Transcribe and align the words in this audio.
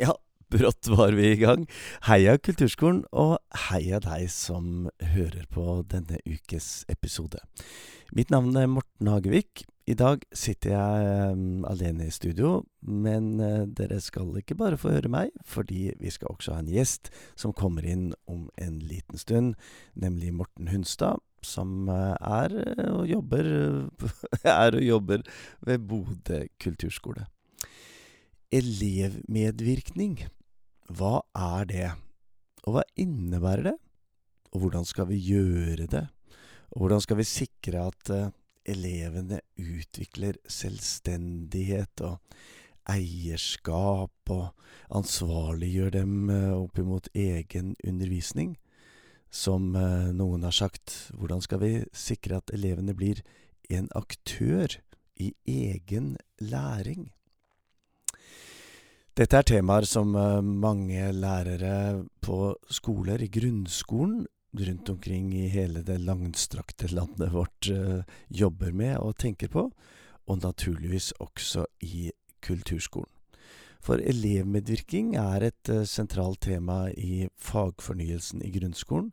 Ja, 0.00 0.14
brått 0.48 0.88
var 0.88 1.12
vi 1.12 1.32
i 1.32 1.36
gang. 1.40 1.66
Heia 2.06 2.38
Kulturskolen, 2.38 3.02
og 3.12 3.38
heia 3.68 3.98
deg 4.00 4.28
som 4.32 4.88
hører 5.14 5.44
på 5.52 5.82
denne 5.90 6.20
ukes 6.28 6.84
episode. 6.92 7.40
Mitt 8.16 8.32
navn 8.32 8.56
er 8.56 8.70
Morten 8.70 9.10
Hagevik. 9.12 9.64
I 9.90 9.96
dag 9.98 10.22
sitter 10.36 10.76
jeg 10.76 11.32
um, 11.34 11.64
alene 11.66 12.06
i 12.06 12.14
studio, 12.14 12.62
men 12.86 13.34
uh, 13.42 13.66
dere 13.66 13.98
skal 14.00 14.30
ikke 14.38 14.56
bare 14.60 14.78
få 14.78 14.94
høre 14.94 15.10
meg, 15.10 15.34
fordi 15.44 15.90
vi 15.98 16.12
skal 16.14 16.30
også 16.30 16.54
ha 16.54 16.62
en 16.62 16.70
gjest 16.70 17.10
som 17.34 17.56
kommer 17.56 17.84
inn 17.84 18.12
om 18.30 18.46
en 18.62 18.78
liten 18.78 19.18
stund, 19.18 19.56
nemlig 19.98 20.30
Morten 20.38 20.70
Hunstad, 20.70 21.20
som 21.42 21.90
uh, 21.90 22.14
er 22.22 22.54
og 22.92 23.10
jobber 23.10 23.52
er 24.46 24.78
og 24.78 24.86
jobber 24.86 25.26
ved 25.66 25.88
Bodø 25.90 26.44
kulturskole. 26.62 27.26
Elevmedvirkning, 28.52 30.18
hva 30.92 31.22
er 31.32 31.68
det? 31.70 31.86
Og 32.66 32.74
hva 32.74 32.82
innebærer 33.00 33.70
det? 33.70 33.78
Og 34.52 34.60
hvordan 34.60 34.84
skal 34.84 35.06
vi 35.08 35.16
gjøre 35.24 35.86
det? 35.88 36.02
Og 36.76 36.82
hvordan 36.82 37.00
skal 37.00 37.16
vi 37.16 37.24
sikre 37.24 37.86
at 37.88 38.10
uh, 38.12 38.28
elevene 38.68 39.38
utvikler 39.56 40.36
selvstendighet 40.44 42.04
og 42.04 42.20
eierskap, 42.92 44.12
og 44.28 44.52
ansvarliggjør 45.00 45.96
dem 45.96 46.28
uh, 46.28 46.52
opp 46.58 46.76
imot 46.84 47.08
egen 47.16 47.72
undervisning? 47.88 48.58
Som 49.32 49.72
uh, 49.80 50.12
noen 50.12 50.44
har 50.44 50.52
sagt, 50.52 51.08
hvordan 51.16 51.40
skal 51.40 51.64
vi 51.64 51.72
sikre 51.96 52.42
at 52.42 52.52
elevene 52.52 52.92
blir 52.92 53.24
en 53.72 53.88
aktør 53.96 54.76
i 55.16 55.32
egen 55.48 56.18
læring? 56.36 57.08
Dette 59.12 59.36
er 59.36 59.44
temaer 59.44 59.84
som 59.84 60.14
eh, 60.16 60.38
mange 60.40 61.10
lærere 61.12 62.00
på 62.24 62.54
skoler 62.72 63.20
i 63.20 63.26
grunnskolen 63.28 64.22
rundt 64.56 64.88
omkring 64.88 65.26
i 65.36 65.50
hele 65.52 65.82
det 65.84 65.98
langstrakte 66.00 66.88
landet 66.88 67.28
vårt 67.34 67.68
eh, 67.68 68.06
jobber 68.32 68.70
med 68.72 68.94
og 69.04 69.18
tenker 69.20 69.50
på, 69.52 69.66
og 70.24 70.38
naturligvis 70.40 71.10
også 71.20 71.66
i 71.84 72.08
kulturskolen. 72.40 73.10
For 73.84 74.00
elevmedvirkning 74.00 75.10
er 75.20 75.44
et 75.50 75.68
eh, 75.68 75.84
sentralt 75.84 76.40
tema 76.46 76.86
i 76.96 77.26
fagfornyelsen 77.36 78.40
i 78.40 78.48
grunnskolen, 78.54 79.10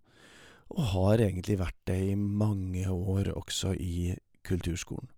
og 0.69 0.93
har 0.93 1.25
egentlig 1.25 1.57
vært 1.59 1.81
det 1.91 1.97
i 2.13 2.15
mange 2.15 2.85
år 2.87 3.33
også 3.35 3.73
i 3.75 4.13
kulturskolen. 4.47 5.11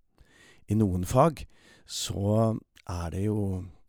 I 0.74 0.80
noen 0.82 1.06
fag 1.06 1.46
så 1.86 2.56
er 2.90 3.14
det 3.14 3.28
jo 3.28 3.38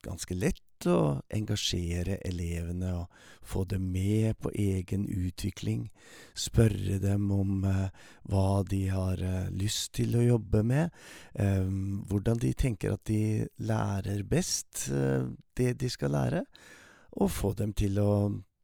ganske 0.04 0.36
lett 0.36 0.60
å 0.90 1.22
engasjere 1.34 2.18
elevene 2.26 2.92
og 2.96 3.22
få 3.46 3.64
dem 3.70 3.88
med 3.92 4.36
på 4.42 4.52
egen 4.58 5.06
utvikling, 5.06 5.88
spørre 6.34 6.98
dem 7.02 7.30
om 7.34 7.64
eh, 7.68 7.88
hva 8.30 8.62
de 8.68 8.82
har 8.92 9.22
eh, 9.22 9.50
lyst 9.54 9.94
til 9.98 10.16
å 10.18 10.26
jobbe 10.26 10.62
med, 10.66 10.94
eh, 11.34 11.66
hvordan 12.10 12.42
de 12.42 12.52
tenker 12.54 12.94
at 12.94 13.04
de 13.10 13.48
lærer 13.62 14.22
best 14.28 14.88
eh, 14.92 15.26
det 15.58 15.74
de 15.82 15.90
skal 15.92 16.14
lære, 16.16 16.44
og 17.20 17.30
få 17.30 17.52
dem 17.58 17.74
til 17.76 17.98
å, 18.00 18.12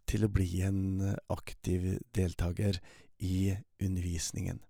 til 0.08 0.24
å 0.24 0.32
bli 0.32 0.62
en 0.64 1.02
aktiv 1.28 1.98
deltaker 2.16 2.80
i 3.20 3.52
undervisningen. 3.82 4.62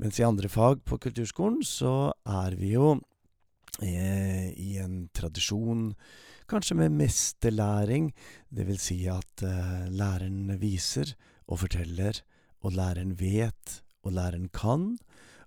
Mens 0.00 0.16
i 0.20 0.24
andre 0.24 0.48
fag 0.48 0.80
på 0.88 0.96
kulturskolen 0.96 1.60
så 1.66 2.12
er 2.24 2.54
vi 2.56 2.72
jo 2.72 2.94
eh, 3.84 4.48
i 4.56 4.78
en 4.80 5.10
tradisjon 5.16 5.90
kanskje 6.50 6.76
med 6.80 6.96
mesterlæring, 6.98 8.10
vil 8.50 8.78
si 8.82 9.04
at 9.10 9.44
uh, 9.46 9.86
læreren 9.88 10.56
viser 10.60 11.14
og 11.46 11.62
forteller, 11.62 12.22
og 12.60 12.74
læreren 12.74 13.14
vet, 13.20 13.80
og 14.02 14.12
læreren 14.16 14.48
kan, 14.54 14.96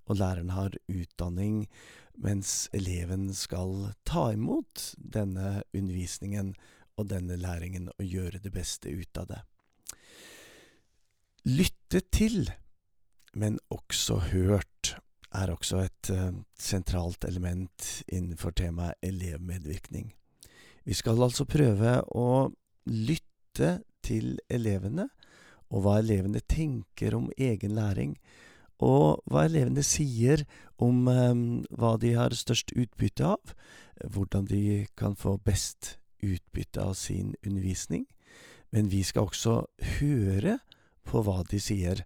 og 0.06 0.18
læreren 0.20 0.54
har 0.56 0.76
utdanning, 0.90 1.68
mens 2.16 2.70
eleven 2.74 3.32
skal 3.34 3.94
ta 4.06 4.30
imot 4.34 4.94
denne 4.98 5.64
undervisningen 5.74 6.54
og 6.98 7.10
denne 7.10 7.38
læringen 7.42 7.90
og 7.98 8.06
gjøre 8.06 8.42
det 8.44 8.54
beste 8.54 8.92
ut 8.94 9.18
av 9.18 9.30
det. 9.32 9.42
Lytte 11.44 12.04
til, 12.14 12.52
men 13.34 13.60
også 13.74 14.22
hørt, 14.32 14.96
er 15.34 15.50
også 15.50 15.84
et 15.84 16.12
uh, 16.14 16.32
sentralt 16.60 17.26
element 17.26 18.04
innenfor 18.08 18.54
temaet 18.56 19.02
elevmedvirkning. 19.02 20.14
Vi 20.84 20.96
skal 20.98 21.22
altså 21.24 21.46
prøve 21.48 22.00
å 22.12 22.52
lytte 22.92 23.78
til 24.04 24.38
elevene, 24.52 25.08
og 25.72 25.86
hva 25.86 26.00
elevene 26.02 26.44
tenker 26.44 27.16
om 27.18 27.30
egen 27.40 27.76
læring, 27.78 28.18
og 28.84 29.24
hva 29.32 29.46
elevene 29.48 29.84
sier 29.86 30.44
om 30.82 31.08
um, 31.08 31.44
hva 31.72 31.96
de 32.02 32.14
har 32.18 32.36
størst 32.36 32.74
utbytte 32.76 33.26
av, 33.36 33.54
hvordan 34.04 34.50
de 34.50 34.84
kan 35.00 35.16
få 35.16 35.38
best 35.46 35.96
utbytte 36.24 36.84
av 36.84 36.98
sin 37.00 37.34
undervisning. 37.46 38.06
Men 38.74 38.90
vi 38.92 39.04
skal 39.08 39.30
også 39.30 39.62
høre 40.00 40.58
på 41.08 41.24
hva 41.24 41.44
de 41.48 41.62
sier, 41.64 42.04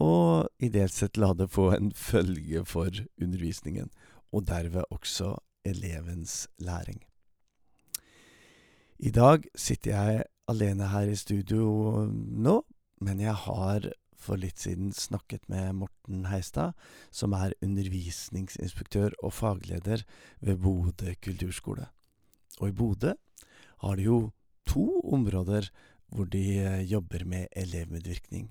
og 0.00 0.48
ideelt 0.58 0.96
sett 0.96 1.20
la 1.20 1.34
det 1.36 1.50
få 1.52 1.70
en 1.76 1.92
følge 1.94 2.64
for 2.66 2.90
undervisningen, 3.20 3.90
og 4.32 4.48
derved 4.48 4.88
også 4.90 5.36
elevens 5.68 6.48
læring. 6.58 7.04
I 9.00 9.08
dag 9.16 9.46
sitter 9.56 9.94
jeg 9.94 10.24
alene 10.52 10.90
her 10.92 11.08
i 11.08 11.16
studio 11.16 12.04
nå, 12.12 12.58
men 13.00 13.22
jeg 13.22 13.32
har 13.46 13.86
for 14.20 14.36
litt 14.36 14.60
siden 14.60 14.90
snakket 14.92 15.46
med 15.48 15.78
Morten 15.78 16.26
Heistad, 16.28 16.74
som 17.08 17.32
er 17.32 17.56
undervisningsinspektør 17.64 19.16
og 19.24 19.32
fagleder 19.32 20.04
ved 20.44 20.60
Bodø 20.60 21.14
kulturskole. 21.24 21.88
Og 22.60 22.68
i 22.68 22.76
Bodø 22.76 23.14
har 23.86 23.96
de 23.96 24.04
jo 24.04 24.20
to 24.68 24.84
områder 25.08 25.70
hvor 26.12 26.28
de 26.28 26.44
eh, 26.60 26.84
jobber 26.84 27.24
med 27.24 27.48
elevmedvirkning. 27.56 28.50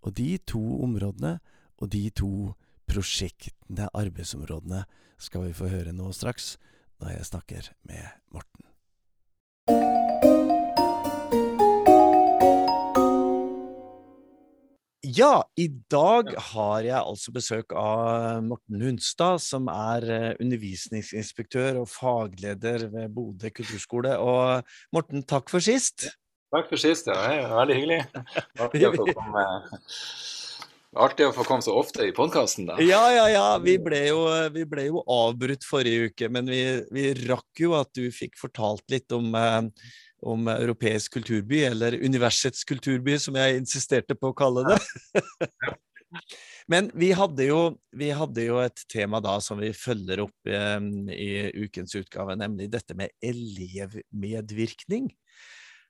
Og 0.00 0.16
de 0.16 0.38
to 0.48 0.62
områdene, 0.86 1.40
og 1.76 1.92
de 1.92 2.06
to 2.08 2.54
prosjektene, 2.88 3.90
arbeidsområdene, 3.92 4.86
skal 5.20 5.50
vi 5.50 5.56
få 5.58 5.68
høre 5.68 5.92
nå 5.92 6.08
straks, 6.16 6.54
når 7.02 7.18
jeg 7.18 7.34
snakker 7.34 7.74
med 7.84 8.06
Morten. 8.32 8.73
Ja, 15.14 15.44
i 15.60 15.68
dag 15.90 16.30
har 16.50 16.80
jeg 16.82 16.96
altså 16.98 17.32
besøk 17.34 17.74
av 17.78 18.42
Morten 18.42 18.80
Hunstad, 18.82 19.38
som 19.44 19.68
er 19.70 20.06
eh, 20.10 20.32
undervisningsinspektør 20.42 21.78
og 21.84 21.88
fagleder 21.92 22.88
ved 22.90 23.12
Bodø 23.14 23.52
kulturskole. 23.54 24.16
Og 24.18 24.64
Morten, 24.96 25.22
takk 25.22 25.52
for 25.52 25.62
sist. 25.62 26.08
Takk 26.54 26.66
for 26.72 26.82
sist, 26.82 27.06
ja. 27.06 27.14
Det 27.14 27.44
er 27.44 27.54
veldig 27.54 27.76
hyggelig. 27.78 28.00
Artig 28.64 28.88
å 28.88 28.92
få 28.96 29.06
komme, 29.12 29.44
Artig 30.94 31.26
å 31.26 31.34
få 31.34 31.42
komme 31.48 31.64
så 31.64 31.74
ofte 31.74 32.06
i 32.06 32.14
podkasten, 32.14 32.68
da. 32.68 32.78
Ja, 32.82 33.02
ja, 33.10 33.26
ja. 33.32 33.46
Vi 33.62 33.76
ble, 33.82 34.00
jo, 34.12 34.24
vi 34.54 34.62
ble 34.68 34.88
jo 34.88 35.02
avbrutt 35.10 35.66
forrige 35.66 36.10
uke, 36.10 36.30
men 36.30 36.46
vi, 36.50 36.62
vi, 36.94 37.08
rakk 37.26 37.62
jo 37.64 37.74
at 37.78 37.90
du 37.98 38.06
fikk 38.14 38.38
fortalt 38.38 38.84
litt 38.94 39.14
om 39.14 39.34
eh, 39.38 39.70
om 40.24 40.48
europeisk 40.48 41.18
kulturby, 41.18 41.64
eller 41.68 41.96
universets 42.00 42.64
kulturby, 42.64 43.18
som 43.20 43.36
jeg 43.36 43.58
insisterte 43.60 44.16
på 44.16 44.32
å 44.32 44.36
kalle 44.36 44.64
det. 44.70 44.78
Men 46.70 46.88
vi 46.96 47.10
hadde, 47.12 47.44
jo, 47.48 47.58
vi 47.92 48.08
hadde, 48.14 48.46
jo, 48.46 48.60
et 48.62 48.84
tema 48.88 49.20
da 49.24 49.34
som 49.44 49.58
vi 49.60 49.72
følger 49.76 50.22
opp 50.24 50.48
eh, 50.48 50.78
i 51.12 51.30
ukens 51.66 51.96
utgave, 51.98 52.38
nemlig 52.40 52.70
dette 52.72 52.96
med 52.96 53.12
elevmedvirkning. 53.24 55.10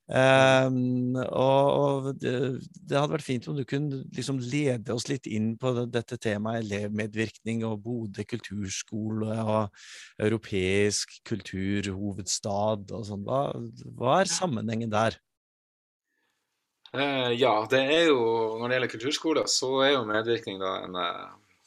Um, 0.04 1.16
og, 1.16 2.10
det, 2.20 2.32
det, 2.76 2.92
hadde 2.92 3.14
vært 3.14 3.24
fint 3.24 3.46
om 3.48 3.56
du 3.56 3.62
kunne 3.64 4.02
liksom 4.12 4.36
lede 4.36 4.92
oss 4.92 5.06
litt 5.08 5.24
inn 5.24 5.54
på 5.56 5.72
dette 5.88 6.18
temaet 6.20 6.66
elevmedvirkning 6.66 7.62
og 7.64 7.78
Bodø 7.86 8.26
kulturskole 8.28 9.38
og 9.40 9.86
europeisk 10.20 11.16
kulturhovedstad 11.24 12.92
og 12.92 13.06
sånn. 13.08 13.24
Hva, 13.24 13.46
hva, 13.96 14.18
er 14.20 14.32
sammenhengen 14.32 14.92
der? 14.92 15.16
Uh, 16.92 17.32
ja, 17.32 17.56
det 17.72 17.80
er 17.96 18.10
jo 18.10 18.20
når 18.60 18.68
det 18.68 18.76
gjelder 18.76 18.92
kulturskoler, 18.98 19.48
så 19.48 19.72
er 19.86 19.94
jo 19.96 20.04
medvirkning 20.06 20.60
da 20.60 20.76
en, 20.84 21.00
eh, 21.00 21.64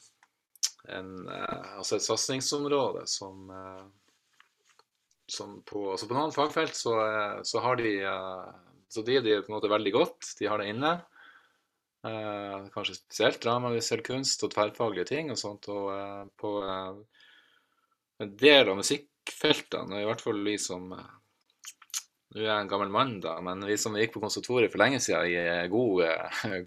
en 0.94 1.10
uh, 1.26 1.74
altså 1.82 1.98
et 1.98 2.06
satsingsområde 2.06 3.02
som 3.10 3.50
uh, 3.50 3.82
som 5.28 5.58
på, 5.68 5.90
altså 5.92 6.08
på 6.08 6.16
noen 6.16 6.32
fagfelt 6.34 6.76
så, 6.76 6.94
eh, 7.04 7.38
så, 7.46 7.60
har 7.64 7.78
de 7.80 7.94
eh, 8.00 8.48
så 8.88 9.04
de, 9.04 9.20
de 9.20 9.38
på 9.42 9.52
en 9.52 9.58
måte 9.58 9.70
veldig 9.70 9.92
godt. 9.94 10.32
De 10.40 10.48
har 10.48 10.62
det 10.62 10.72
inne. 10.72 10.96
Eh, 12.06 12.66
kanskje 12.74 12.94
spesielt 12.94 13.40
drama, 13.42 13.72
visuell 13.74 14.04
kunst 14.06 14.44
og 14.46 14.52
tverrfaglige 14.54 15.08
ting 15.10 15.32
og 15.34 15.38
sånt. 15.40 15.68
Og 15.72 15.92
eh, 15.94 16.24
på 16.38 16.52
eh, 16.62 17.22
en 18.24 18.34
del 18.38 18.70
av 18.70 18.78
musikkfeltene, 18.78 20.02
i 20.02 20.08
hvert 20.08 20.22
fall 20.24 20.44
vi 20.46 20.58
som, 20.62 20.92
Nå 22.28 22.42
er 22.42 22.44
jeg 22.44 22.60
en 22.60 22.68
gammel 22.68 22.90
mann, 22.92 23.14
da, 23.24 23.38
men 23.40 23.62
vi 23.64 23.72
som 23.80 23.94
gikk 23.96 24.10
på 24.12 24.20
konservatoriet 24.20 24.68
for 24.68 24.82
lenge 24.82 24.98
siden 25.00 25.30
i 25.32 25.70
god, 25.72 26.02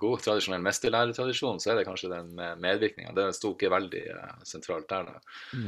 god 0.03 0.23
tradisjonell 0.25 0.63
mesterlærertradisjon, 0.65 1.61
så 1.61 1.69
er 1.69 1.77
det 1.77 1.83
kanskje 1.85 2.09
den 2.09 2.31
medvirkninga. 2.33 3.13
Det 3.13 3.27
sto 3.37 3.51
ikke 3.53 3.69
veldig 3.69 4.01
sentralt 4.49 4.89
der. 4.89 5.11
da. 5.11 5.35
Mm. 5.53 5.67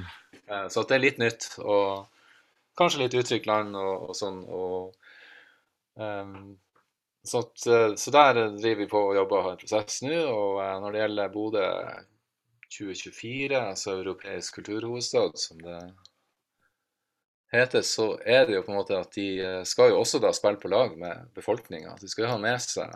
Så 0.73 0.81
at 0.81 0.89
det 0.89 0.97
er 0.97 1.03
litt 1.03 1.21
nytt, 1.21 1.45
og 1.61 2.09
kanskje 2.79 3.05
litt 3.05 3.47
land 3.47 3.77
og, 3.79 4.09
og 4.09 4.17
sånn. 4.17 4.41
og 4.47 4.93
um, 5.99 6.53
så, 7.23 7.39
at, 7.39 7.65
så, 7.99 8.11
der 8.11 8.35
driver 8.57 8.81
vi 8.81 8.89
på 8.91 8.99
og 9.11 9.15
jobber 9.15 9.37
og 9.37 9.45
har 9.45 9.53
en 9.55 9.61
prosess 9.61 10.01
nå. 10.03 10.17
Og 10.27 10.57
når 10.83 10.91
det 10.91 11.03
gjelder 11.03 11.31
Bodø 11.31 11.67
2024, 12.73 13.61
altså 13.61 13.97
europeisk 14.01 14.59
kulturhovedstad, 14.59 15.37
som 15.39 15.61
det 15.63 15.79
heter, 17.53 17.81
så 17.81 18.07
er 18.25 18.47
det 18.47 18.57
jo 18.57 18.63
på 18.65 18.73
en 18.73 18.79
måte 18.79 18.97
at 18.97 19.13
de 19.15 19.27
eh, 19.39 19.59
skal 19.67 19.91
jo 19.91 19.99
også 20.01 20.21
da 20.23 20.33
spille 20.33 20.59
på 20.61 20.71
lag 20.73 20.95
med 20.97 21.29
befolkninga. 21.37 21.95
De 22.01 22.09
skal 22.09 22.25
jo 22.25 22.33
ha 22.33 22.39
med 22.41 22.61
seg 22.63 22.93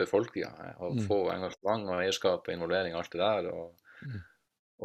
befolkninga 0.00 0.50
eh, 0.50 0.80
og 0.82 0.98
mm. 0.98 1.04
få 1.06 1.20
engasjement 1.34 1.92
og 1.92 2.00
eierskap 2.00 2.48
og 2.48 2.54
involvering 2.54 2.96
og 2.96 3.04
alt 3.04 3.14
det 3.14 3.22
der. 3.22 3.50
Og, 3.54 3.92
mm. 4.06 4.16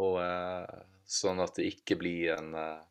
og 0.05 0.19
eh, 0.21 0.83
sånn 1.17 1.41
at 1.43 1.57
det 1.57 1.69
ikke 1.73 1.97
blir 2.01 2.35
en 2.37 2.53
eh, 2.61 2.83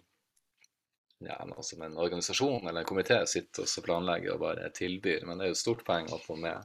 ja, 1.19 1.63
som 1.63 1.83
en 1.83 1.99
organisasjon 1.99 2.69
eller 2.69 2.81
en 2.81 2.87
komité 2.87 3.21
sitter 3.27 3.65
og 3.65 3.85
planlegger 3.85 4.35
og 4.35 4.43
bare 4.43 4.71
tilbyr. 4.75 5.27
Men 5.27 5.39
det 5.39 5.47
er 5.47 5.53
jo 5.53 5.59
et 5.59 5.63
stort 5.63 5.85
poeng 5.87 6.11
å 6.13 6.21
få 6.23 6.37
med 6.41 6.63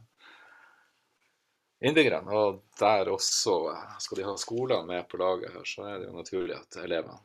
innbyggerne. 1.85 2.35
Og 2.35 2.63
der 2.79 3.11
også 3.13 3.59
skal 4.01 4.21
de 4.21 4.27
ha 4.27 4.37
skoler 4.39 4.85
med 4.87 5.07
på 5.09 5.19
laget 5.21 5.53
her, 5.55 5.65
så 5.67 5.87
er 5.87 5.99
det 5.99 6.09
jo 6.09 6.17
naturlig 6.17 6.57
at 6.57 6.81
elevene 6.83 7.19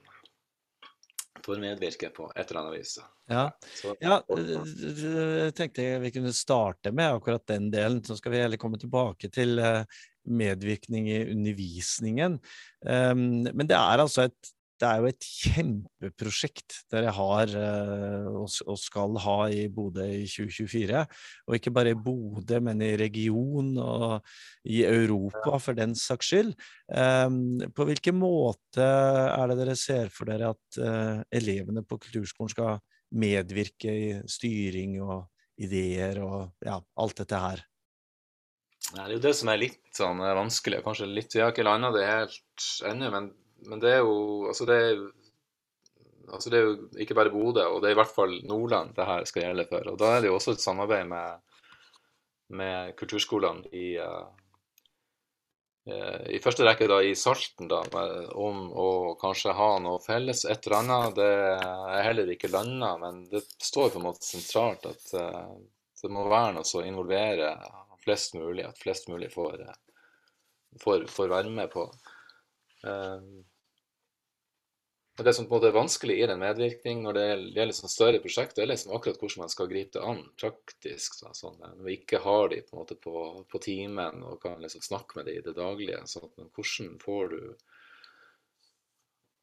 får 1.44 1.60
medvirke 1.60 2.08
på 2.14 2.30
et 2.32 2.48
eller 2.48 2.60
annet 2.60 2.78
vis. 2.78 2.94
Ja, 3.28 3.44
så, 3.80 3.92
ja 4.00 4.18
jeg 4.30 5.54
tenkte 5.56 5.86
vi 6.00 6.12
kunne 6.14 6.32
starte 6.36 6.92
med 6.94 7.18
akkurat 7.18 7.44
den 7.50 7.70
delen. 7.72 8.00
Så 8.04 8.16
skal 8.16 8.32
vi 8.32 8.40
heller 8.44 8.60
komme 8.60 8.80
tilbake 8.80 9.28
til 9.32 9.58
eh, 9.60 9.82
medvirkning 10.24 11.10
i 11.10 11.20
undervisningen. 11.32 12.38
Um, 12.80 13.44
men 13.50 13.68
det 13.68 13.76
er 13.76 14.04
altså 14.04 14.28
et 14.28 14.54
det 14.82 14.88
er 14.88 15.00
jo 15.00 15.08
et 15.08 15.26
kjempeprosjekt 15.44 16.76
dere 16.92 17.12
har 17.14 17.52
eh, 17.58 18.26
og 18.26 18.78
skal 18.80 19.18
ha 19.22 19.36
i 19.54 19.66
Bodø 19.72 20.06
i 20.06 20.24
2024. 20.26 21.02
Og 21.48 21.56
ikke 21.58 21.72
bare 21.74 21.92
i 21.94 21.98
Bodø, 21.98 22.58
men 22.64 22.82
i 22.82 22.94
region 22.98 23.70
og 23.78 24.16
i 24.66 24.82
Europa 24.86 25.60
for 25.62 25.78
den 25.78 25.94
saks 25.98 26.32
skyld. 26.32 26.50
Ehm, 26.90 27.62
på 27.74 27.86
hvilken 27.86 28.18
måte 28.18 28.82
er 28.84 29.52
det 29.52 29.60
dere 29.60 29.76
ser 29.78 30.10
for 30.14 30.30
dere 30.30 30.50
at 30.56 30.80
eh, 30.80 31.22
elevene 31.38 31.84
på 31.86 32.00
kulturskolen 32.02 32.52
skal 32.54 32.82
medvirke 33.14 33.94
i 33.94 34.10
styring 34.26 34.98
og 35.04 35.28
ideer 35.62 36.18
og 36.24 36.66
ja, 36.66 36.80
alt 36.98 37.22
dette 37.22 37.44
her? 37.44 37.62
Det 38.84 39.00
er 39.00 39.14
jo 39.14 39.22
det 39.22 39.32
som 39.38 39.48
er 39.48 39.62
litt 39.62 39.96
sånn 39.96 40.18
vanskelig. 40.20 40.82
Kanskje 40.84 41.08
litt, 41.08 41.32
Vi 41.32 41.40
har 41.40 41.54
ikke 41.54 41.64
landa 41.64 41.94
det 41.94 42.04
helt 42.04 42.68
ennå, 42.90 43.08
men 43.14 43.30
men 43.70 43.82
det 43.82 43.92
er 43.96 44.02
jo 44.04 44.16
altså 44.50 44.66
det 44.68 44.76
er, 44.80 45.02
altså 46.28 46.52
det 46.52 46.58
er 46.58 46.68
jo 46.68 46.76
ikke 47.04 47.16
bare 47.18 47.32
Bodø, 47.32 47.66
og 47.68 47.82
det 47.82 47.90
er 47.90 47.96
i 47.96 48.00
hvert 48.00 48.14
fall 48.14 48.38
Nordland 48.48 48.94
det 48.96 49.08
her 49.08 49.26
skal 49.28 49.48
gjelde 49.48 49.66
for. 49.70 49.90
Og 49.92 49.98
da 50.00 50.14
er 50.14 50.22
det 50.22 50.30
jo 50.30 50.38
også 50.38 50.54
et 50.54 50.64
samarbeid 50.64 51.06
med, 51.10 51.28
med 52.60 52.94
kulturskolene 52.98 53.68
i, 53.74 53.98
uh, 54.00 54.26
i 56.32 56.40
første 56.44 56.64
rekke 56.66 56.88
da 56.90 57.02
i 57.04 57.14
Salten, 57.18 57.68
da, 57.68 57.82
om 58.40 58.66
å 58.72 58.88
kanskje 59.20 59.56
ha 59.56 59.70
noe 59.84 60.00
felles. 60.04 60.46
Et 60.48 60.66
eller 60.66 60.80
annet. 60.80 61.16
Det 61.18 61.30
er 61.52 62.06
heller 62.08 62.34
ikke 62.34 62.52
landa, 62.52 62.94
men 63.00 63.24
det 63.30 63.44
står 63.58 63.92
på 63.92 64.00
en 64.00 64.08
måte 64.08 64.24
sentralt 64.26 64.88
at 64.90 65.08
uh, 65.18 65.54
det 66.04 66.12
må 66.12 66.26
være 66.28 66.58
noe 66.58 66.68
som 66.68 66.84
involverer 66.84 67.62
flest 68.04 68.34
mulig, 68.36 68.66
at 68.66 68.76
flest 68.76 69.08
mulig 69.08 69.30
får, 69.32 69.62
får, 70.82 71.06
får 71.08 71.30
være 71.32 71.52
med 71.52 71.70
på. 71.72 71.86
Det 75.16 75.34
som 75.34 75.46
på 75.46 75.54
en 75.54 75.60
måte 75.60 75.68
er 75.70 75.76
vanskelig 75.76 76.14
i 76.18 76.26
den 76.26 76.40
medvirkning 76.42 77.04
når 77.04 77.14
det 77.14 77.24
gjelder 77.54 77.76
sånn 77.76 77.92
større 77.92 78.18
prosjekter, 78.22 78.64
er 78.64 78.72
liksom 78.72 78.96
akkurat 78.96 79.20
hvordan 79.20 79.44
man 79.44 79.52
skal 79.52 79.68
gripe 79.70 79.94
det 79.94 80.02
an 80.02 80.24
praktisk. 80.40 81.20
Da, 81.22 81.30
sånn, 81.38 81.60
når 81.62 81.84
vi 81.86 81.94
ikke 82.00 82.18
har 82.24 82.48
de 82.50 82.58
på, 82.64 82.74
en 82.74 82.80
måte 82.80 82.96
på, 82.98 83.22
på 83.46 83.60
timen 83.62 84.24
og 84.26 84.40
kan 84.42 84.58
liksom 84.62 84.82
snakke 84.82 85.20
med 85.20 85.28
dem 85.30 85.38
i 85.38 85.44
det 85.46 85.54
daglige. 85.54 86.00
Sånn, 86.10 86.32
men 86.34 86.50
hvordan 86.50 86.96
får 87.04 87.30
du, 87.30 87.38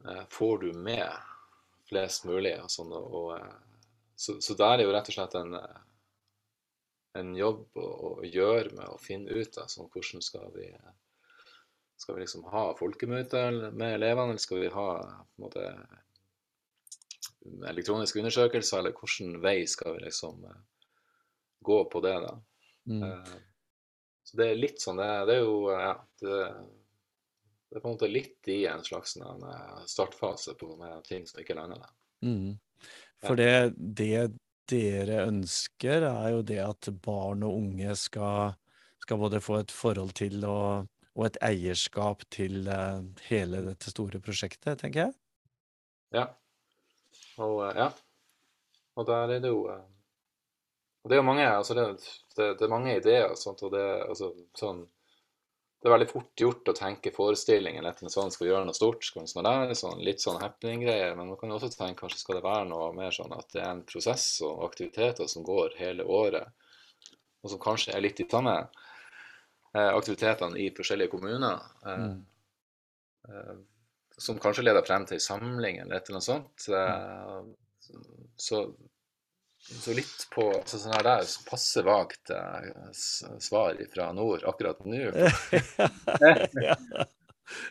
eh, 0.09 0.25
får 0.35 0.59
du 0.65 0.67
med 0.75 1.31
flest 1.87 2.27
mulig? 2.27 2.57
Og 2.65 2.73
sånn, 2.75 2.91
og, 2.91 3.31
eh, 3.37 3.87
så, 4.19 4.41
så, 4.43 4.59
der 4.59 4.75
er 4.75 4.89
jo 4.89 4.91
rett 4.97 5.07
og 5.13 5.19
slett 5.21 5.39
en, 5.39 5.55
eh, 5.55 5.81
en 7.21 7.31
jobb 7.39 7.79
å, 7.79 7.87
å, 8.09 8.11
gjøre 8.27 8.75
med 8.75 8.91
å 8.91 8.99
finne 8.99 9.39
ut 9.39 9.63
av 9.63 9.71
sånn, 9.71 9.87
hvordan 9.95 10.27
skal 10.27 10.51
vi 10.51 10.67
skal 12.01 12.15
vi 12.15 12.23
liksom 12.23 12.43
ha 12.49 12.63
folkemøte 12.79 13.43
med 13.77 13.95
elevene, 13.99 14.33
eller 14.33 14.41
skal 14.41 14.63
vi 14.63 14.73
ha 14.73 14.87
på 14.97 15.37
en 15.37 15.45
måte, 15.45 15.65
elektroniske 17.69 18.19
undersøkelser, 18.23 18.79
eller 18.79 18.95
hvilken 18.97 19.35
vei 19.43 19.59
skal 19.69 19.97
vi 19.97 20.07
liksom 20.07 20.43
eh, 20.49 20.61
gå 21.61 21.77
på 21.93 22.01
det, 22.01 22.15
da. 22.23 22.35
Mm. 22.89 23.03
Uh, 23.05 23.35
så 24.25 24.37
det 24.39 24.47
er 24.49 24.61
litt 24.63 24.81
sånn, 24.81 24.97
det, 24.97 25.09
det 25.29 25.35
er 25.37 25.43
jo 25.43 25.57
ja, 25.69 25.91
det, 26.23 26.39
det, 27.69 27.75
er 27.77 27.83
på 27.83 27.91
en 27.91 27.97
måte 27.97 28.09
litt 28.09 28.49
i 28.49 28.63
en 28.71 28.81
slags 28.85 29.13
en 29.21 29.45
startfase 29.85 30.55
på, 30.57 30.71
med 30.79 31.03
ting 31.05 31.27
som 31.29 31.43
ikke 31.43 31.57
lander. 31.57 31.85
Mm. 32.25 32.55
For 33.21 33.37
det, 33.37 33.75
det 33.77 34.31
dere 34.71 35.27
ønsker, 35.27 36.07
er 36.07 36.31
jo 36.33 36.41
det 36.47 36.61
at 36.63 36.89
barn 37.03 37.45
og 37.45 37.59
unge 37.59 37.93
skal, 37.99 38.55
skal 39.03 39.21
både 39.21 39.43
få 39.43 39.59
et 39.61 39.75
forhold 39.75 40.15
til 40.17 40.41
og 40.49 40.89
og 41.17 41.25
et 41.27 41.39
eierskap 41.43 42.23
til 42.31 42.67
uh, 42.71 43.01
hele 43.27 43.63
dette 43.65 43.91
store 43.91 44.21
prosjektet, 44.23 44.79
tenker 44.79 45.07
jeg. 45.07 45.15
Ja. 46.15 46.27
Og, 47.41 47.57
uh, 47.65 47.71
ja. 47.75 47.89
og 48.95 49.09
der 49.09 49.35
er 49.35 49.43
det 49.43 49.51
jo 49.51 49.65
uh, 49.67 49.81
og 51.01 51.09
Det 51.09 51.15
er 51.15 51.21
jo 51.23 51.25
mange, 51.25 51.45
altså 51.49 51.73
det, 51.73 51.83
det, 52.37 52.47
det 52.59 52.65
er 52.65 52.69
mange 52.69 52.91
ideer. 52.93 53.31
Sånt, 53.33 53.63
og 53.65 53.71
det, 53.73 53.85
altså, 54.05 54.27
sånn, 54.53 54.83
det 55.81 55.89
er 55.89 55.95
veldig 55.95 56.07
fort 56.11 56.43
gjort 56.43 56.69
å 56.69 56.75
tenke 56.77 57.13
forestillingen 57.15 57.87
etter 57.89 58.11
sånn 58.13 58.29
skal 58.29 58.51
gjøre 58.51 58.67
noe 58.67 58.77
stort. 58.77 59.01
skal 59.01 59.25
vi 59.25 59.45
der, 59.47 59.73
sånn, 59.79 60.03
Litt 60.05 60.21
sånn 60.21 60.37
happening-greier. 60.43 61.15
Men 61.17 61.31
man 61.31 61.39
kan 61.41 61.49
jo 61.49 61.57
også 61.57 61.71
tenke 61.73 62.03
kanskje 62.03 62.21
skal 62.21 62.37
det 62.37 62.45
være 62.45 62.69
noe 62.69 62.91
mer 62.93 63.17
sånn 63.17 63.33
at 63.33 63.49
det 63.49 63.63
er 63.63 63.71
en 63.71 63.81
prosess 63.89 64.27
og 64.45 64.61
aktiviteter 64.67 65.25
som 65.31 65.47
går 65.47 65.73
hele 65.81 66.05
året, 66.05 66.53
og 67.41 67.49
som 67.49 67.63
kanskje 67.65 67.97
er 67.97 68.05
litt 68.05 68.21
i 68.21 68.29
samme 68.29 68.59
Eh, 68.59 68.90
aktivitetene 69.79 70.59
i 70.59 70.69
forskjellige 70.75 71.11
kommuner. 71.11 71.59
Eh, 71.85 72.05
mm. 72.05 72.25
Eh, 73.29 73.55
som 74.17 74.39
kanskje 74.39 74.63
leder 74.67 74.85
frem 74.85 75.05
til 75.09 75.21
samling 75.23 75.77
eller 75.81 75.95
et 75.95 76.09
eller 76.09 76.19
annet 76.19 76.27
sånt. 76.27 76.59
Så, 78.35 78.59
så 79.71 79.95
litt 79.95 80.27
på 80.33 80.51
så 80.65 80.77
sånn 80.77 80.93
her 80.97 81.07
der 81.07 81.31
passe 81.47 81.81
vagt 81.85 82.31
svar 83.41 83.79
fra 83.93 84.11
nord 84.13 84.43
akkurat 84.51 84.83
nå. 84.85 85.09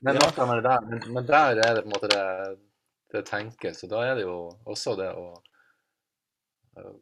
men, 0.00 0.16
der, 0.16 0.80
men, 0.88 0.98
men, 1.06 1.24
der 1.28 1.60
er 1.60 1.74
det 1.76 1.84
på 1.84 1.86
en 1.86 1.94
måte 1.94 2.10
det, 2.10 2.26
det 3.14 3.22
tenkes. 3.28 3.84
og 3.84 3.92
da 3.92 3.98
er 4.08 4.14
det 4.18 4.24
jo 4.26 4.36
også 4.64 4.96
det 4.98 5.12
å 5.14 5.28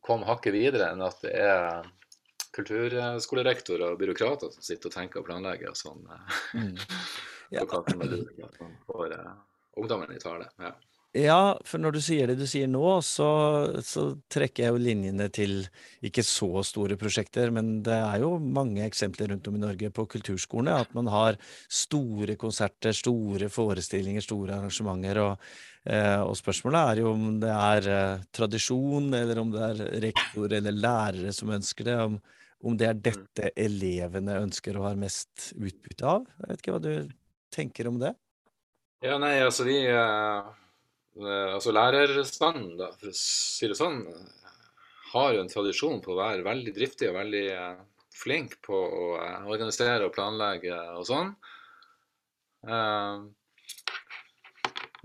komme 0.05 0.29
hakket 0.29 0.55
videre 0.55 0.93
enn 0.93 1.03
at 1.07 1.23
det 1.25 1.33
er 1.39 1.89
kulturskolerektor 2.57 3.83
og 3.87 3.99
byråkrater 4.01 4.53
som 4.55 4.65
sitter 4.65 4.91
og 4.91 4.95
tenker 4.95 5.23
og 5.23 5.29
planlegger 5.29 5.73
og 5.73 5.79
sånn. 5.79 6.07
Eh, 6.15 6.39
mm. 6.63 6.77
Ja. 7.49 7.63
for 7.65 9.09
uh, 9.09 9.31
ungdommen 9.81 10.11
i 10.13 10.19
tale. 10.21 10.51
Ja. 10.61 10.75
Ja. 11.17 11.57
for 11.65 11.81
når 11.81 11.95
du 11.97 12.01
sier 12.05 12.29
det 12.31 12.37
du 12.39 12.45
sier 12.49 12.69
nå, 12.71 12.85
så, 13.07 13.29
så, 13.85 14.05
trekker 14.31 14.65
jeg 14.65 14.75
jo 14.75 14.83
linjene 14.83 15.29
til 15.33 15.55
ikke 16.05 16.25
så 16.27 16.63
store 16.67 16.99
prosjekter, 17.01 17.53
men 17.55 17.79
det 17.87 17.97
er 17.97 18.23
jo 18.23 18.35
mange 18.39 18.85
eksempler 18.85 19.33
rundt 19.33 19.49
om 19.49 19.57
i 19.57 19.63
Norge 19.63 19.91
på 19.95 20.07
kulturskolene. 20.15 20.77
At 20.85 20.93
man 20.99 21.11
har 21.13 21.39
store 21.71 22.37
konserter, 22.41 22.97
store 22.97 23.51
forestillinger, 23.53 24.25
store 24.25 24.59
arrangementer. 24.59 25.23
og 25.25 25.49
eh, 25.89 26.21
og 26.21 26.37
spørsmålet 26.37 26.93
er 26.93 27.03
jo 27.03 27.13
om 27.15 27.41
det 27.41 27.55
er 27.55 27.91
eh, 27.95 28.27
tradisjon, 28.35 29.13
eller 29.15 29.41
om 29.41 29.55
det 29.55 29.65
er 29.71 29.85
rektor 30.09 30.53
eller 30.61 30.77
lærere 30.77 31.33
som 31.33 31.57
ønsker 31.57 31.89
det. 31.89 31.99
Om, 32.05 32.21
om 32.69 32.77
det 32.79 32.89
er 32.89 33.03
dette 33.11 33.53
elevene 33.57 34.41
ønsker 34.43 34.77
og 34.79 34.91
har 34.91 35.01
mest 35.01 35.53
utbytte 35.57 36.07
av? 36.07 36.29
Jeg 36.43 36.51
vet 36.51 36.65
ikke 36.65 36.77
hva 36.77 36.85
du 36.85 36.95
tenker 37.55 37.89
om 37.91 38.01
det? 38.01 38.15
Ja, 39.05 39.15
nei, 39.23 39.37
altså 39.45 39.63
vi 39.63 39.77
uh, 39.95 40.49
Altså 41.19 41.73
lærerstanden, 41.75 42.77
da, 42.79 42.93
for 42.95 43.11
å 43.11 43.17
si 43.17 43.67
det 43.71 43.79
sånn, 43.79 44.05
har 45.13 45.33
jo 45.35 45.41
en 45.43 45.51
tradisjon 45.51 45.99
på 46.05 46.13
å 46.15 46.19
være 46.21 46.47
veldig 46.47 46.75
driftig 46.77 47.09
og 47.11 47.17
veldig 47.19 47.47
uh, 47.59 47.81
flink 48.15 48.59
på 48.63 48.77
å 48.77 49.09
organisere 49.49 50.07
og 50.07 50.15
planlegge 50.15 50.77
og 50.99 51.05
sånn. 51.09 51.33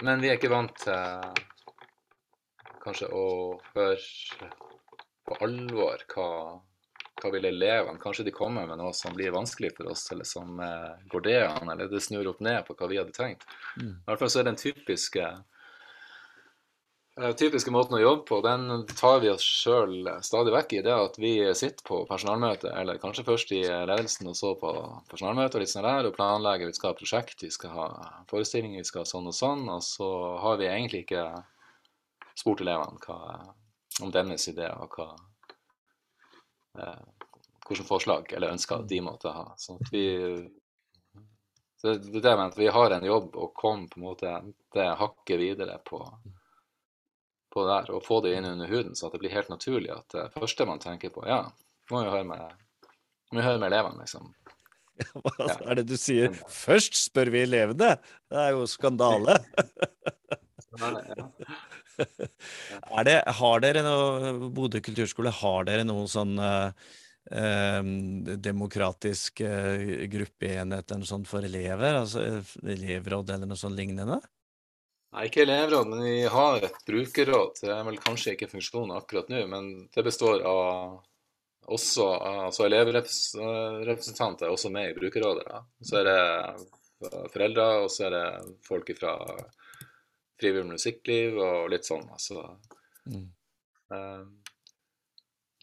men 0.04 0.24
vi 0.24 0.30
er 0.30 0.40
ikke 0.40 0.50
vant 0.52 0.74
til 0.82 1.44
kanskje 2.84 3.10
å 3.16 3.26
høre 3.76 4.50
på 5.24 5.38
alvor 5.46 6.04
hva, 6.14 6.30
hva 7.22 7.32
vil 7.34 7.48
elevene 7.48 8.02
Kanskje 8.02 8.26
de 8.28 8.36
kommer 8.36 8.68
med 8.68 8.80
noe 8.82 8.94
som 8.98 9.16
blir 9.16 9.34
vanskelig 9.36 9.74
for 9.78 9.92
oss, 9.94 10.06
eller 10.12 10.28
som 10.28 10.60
eh, 10.60 10.92
går 11.12 11.26
det 11.28 11.40
an, 11.48 11.72
eller 11.72 11.92
det 11.92 12.04
snur 12.04 12.28
opp 12.34 12.44
ned 12.44 12.64
på 12.68 12.76
hva 12.80 12.90
vi 12.92 13.00
hadde 13.00 13.16
tenkt. 13.16 13.48
Mm. 13.80 13.94
I 13.96 14.10
hvert 14.10 14.24
fall 14.24 14.34
så 14.34 14.42
er 14.42 14.50
den 14.50 14.60
typiske 14.60 15.24
eh, 15.24 15.53
typiske 17.14 17.72
måten 17.72 17.98
å 17.98 18.02
jobbe 18.02 18.24
på, 18.26 18.40
den 18.42 18.86
tar 18.90 19.20
vi 19.22 19.30
oss 19.30 19.46
sjøl 19.46 20.08
stadig 20.26 20.54
vekk 20.56 20.74
i. 20.74 20.82
Det 20.86 20.94
at 20.96 21.20
vi 21.22 21.34
sitter 21.56 21.86
på 21.86 22.00
personalmøte, 22.10 22.72
eller 22.74 23.02
kanskje 23.02 23.26
først 23.28 23.54
i 23.54 23.62
ledelsen 23.62 24.32
og 24.32 24.38
så 24.40 24.56
på 24.58 24.72
personalmøte 25.12 25.60
og 25.60 25.64
litt 25.66 25.74
sånn 25.74 25.86
der, 25.86 26.10
og 26.10 26.18
planlegger. 26.18 26.72
Vi 26.72 26.80
skal 26.80 26.92
ha 26.92 26.98
prosjekt, 26.98 27.46
vi 27.46 27.52
skal 27.54 27.76
ha 27.78 27.88
forestillinger, 28.32 28.82
vi 28.82 28.90
skal 28.90 29.04
ha 29.04 29.12
sånn 29.12 29.30
og 29.30 29.38
sånn. 29.38 29.68
Og 29.76 29.86
så 29.86 30.10
har 30.42 30.58
vi 30.62 30.72
egentlig 30.72 31.06
ikke 31.06 31.28
spurt 32.34 32.66
elevene 32.66 33.22
om 34.02 34.12
deres 34.14 34.50
ideer 34.50 34.74
og 34.82 34.98
hva 34.98 35.12
eh, 36.82 37.02
hvilke 37.68 37.86
forslag 37.88 38.34
eller 38.34 38.54
ønsker 38.58 38.84
de 38.90 39.02
måtte 39.06 39.32
ha. 39.32 39.52
Så 39.58 39.78
at 39.78 39.92
vi 39.94 40.06
det, 41.84 41.98
det 42.14 42.22
det 42.24 42.36
vi 42.58 42.68
har 42.72 42.96
en 42.96 43.06
jobb 43.06 43.36
å 43.36 43.52
komme 43.56 43.90
på 43.92 44.00
en 44.00 44.08
måte 44.08 44.38
det 44.74 44.88
hakket 45.00 45.40
videre 45.40 45.78
på, 45.86 46.00
på 47.54 47.66
der, 47.68 47.92
og 47.94 48.06
få 48.06 48.20
det 48.26 48.34
inn 48.38 48.50
under 48.50 48.70
huden, 48.70 48.96
så 48.98 49.08
at 49.08 49.16
det 49.16 49.22
blir 49.24 49.36
helt 49.36 49.52
naturlig 49.54 49.92
at 49.94 50.08
det 50.16 50.30
første 50.36 50.68
man 50.70 50.82
tenker 50.84 51.14
på, 51.14 51.26
ja, 51.30 51.44
må 51.92 52.04
jo 52.06 52.14
høre 52.14 52.28
med, 52.28 52.42
må 53.34 53.44
høre 53.46 53.62
med 53.62 53.70
elevene, 53.72 54.04
liksom. 54.04 54.32
Hva 55.24 55.48
er 55.72 55.80
det 55.82 55.88
du 55.90 55.96
sier? 55.98 56.34
Først 56.50 56.98
spør 57.00 57.32
vi 57.34 57.44
elevene! 57.48 57.96
Det 58.30 58.42
er 58.46 58.52
jo 58.54 58.66
skandale. 58.70 59.40
det, 63.08 63.18
har 63.40 63.64
dere 63.64 63.84
noe, 63.86 64.34
Bodø 64.54 64.82
kulturskole, 64.84 65.34
har 65.34 65.70
dere 65.70 65.86
noen 65.88 66.10
sånn 66.10 66.38
eh, 66.42 67.82
demokratisk 68.50 69.42
eh, 69.46 70.06
gruppeenhet 70.12 70.86
eller 70.88 71.04
noe 71.04 71.10
sånt 71.10 71.30
for 71.30 71.46
elever? 71.46 72.00
Altså 72.02 72.24
eh, 72.26 72.56
elevråd 72.76 73.34
eller 73.36 73.50
noe 73.50 73.60
sånt 73.60 73.78
lignende? 73.78 74.22
Nei, 75.14 75.28
ikke 75.30 75.44
elevråd, 75.44 75.90
men 75.92 76.04
vi 76.08 76.22
har 76.34 76.64
et 76.66 76.86
brukerråd. 76.88 77.60
Det 77.62 77.70
er 77.70 77.84
vel 77.86 78.00
kanskje 78.02 78.34
ikke 78.34 78.50
funksjonen 78.50 78.96
akkurat 78.98 79.28
nå, 79.30 79.44
men 79.52 79.74
det 79.94 80.04
består 80.08 80.42
av 80.50 81.04
også 81.64 82.06
altså 82.20 82.66
Elevrepresentanter 82.68 84.48
er 84.48 84.52
også 84.52 84.72
med 84.74 84.90
i 84.90 84.96
brukerrådet. 84.98 85.46
Da. 85.48 85.62
Så 85.86 86.02
er 86.02 86.10
det 86.10 87.20
foreldre, 87.32 87.68
og 87.84 87.92
så 87.92 88.08
er 88.08 88.16
det 88.18 88.26
folk 88.68 88.90
fra 88.98 89.14
frivillig 90.42 90.74
musikkliv 90.74 91.38
og 91.40 91.70
litt 91.72 91.88
sånn. 91.88 92.08
Altså. 92.12 92.44
Mm. 93.08 93.28
Um, 93.94 94.26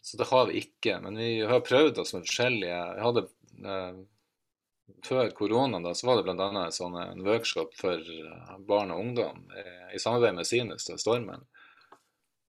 så 0.01 0.17
det 0.17 0.29
har 0.31 0.47
vi 0.49 0.63
ikke. 0.63 0.97
Men 1.03 1.19
vi 1.21 1.31
har 1.51 1.65
prøvd 1.65 2.01
oss 2.01 2.15
med 2.15 2.25
forskjellige 2.25 2.79
jeg 2.79 3.05
hadde, 3.05 3.27
uh, 3.67 4.01
Før 5.05 5.29
koronaen 5.37 5.83
da, 5.83 5.93
så 5.95 6.07
var 6.07 6.19
det 6.19 6.27
bl.a. 6.27 6.67
Sånn, 6.73 6.97
en 7.01 7.25
workshop 7.25 7.75
for 7.79 8.13
barn 8.67 8.93
og 8.93 9.01
ungdom 9.03 9.43
i, 9.57 9.65
i 9.95 10.01
samarbeid 10.01 10.37
med 10.37 10.47
Sinus 10.49 10.89
og 10.93 11.01
Stormen. 11.01 11.45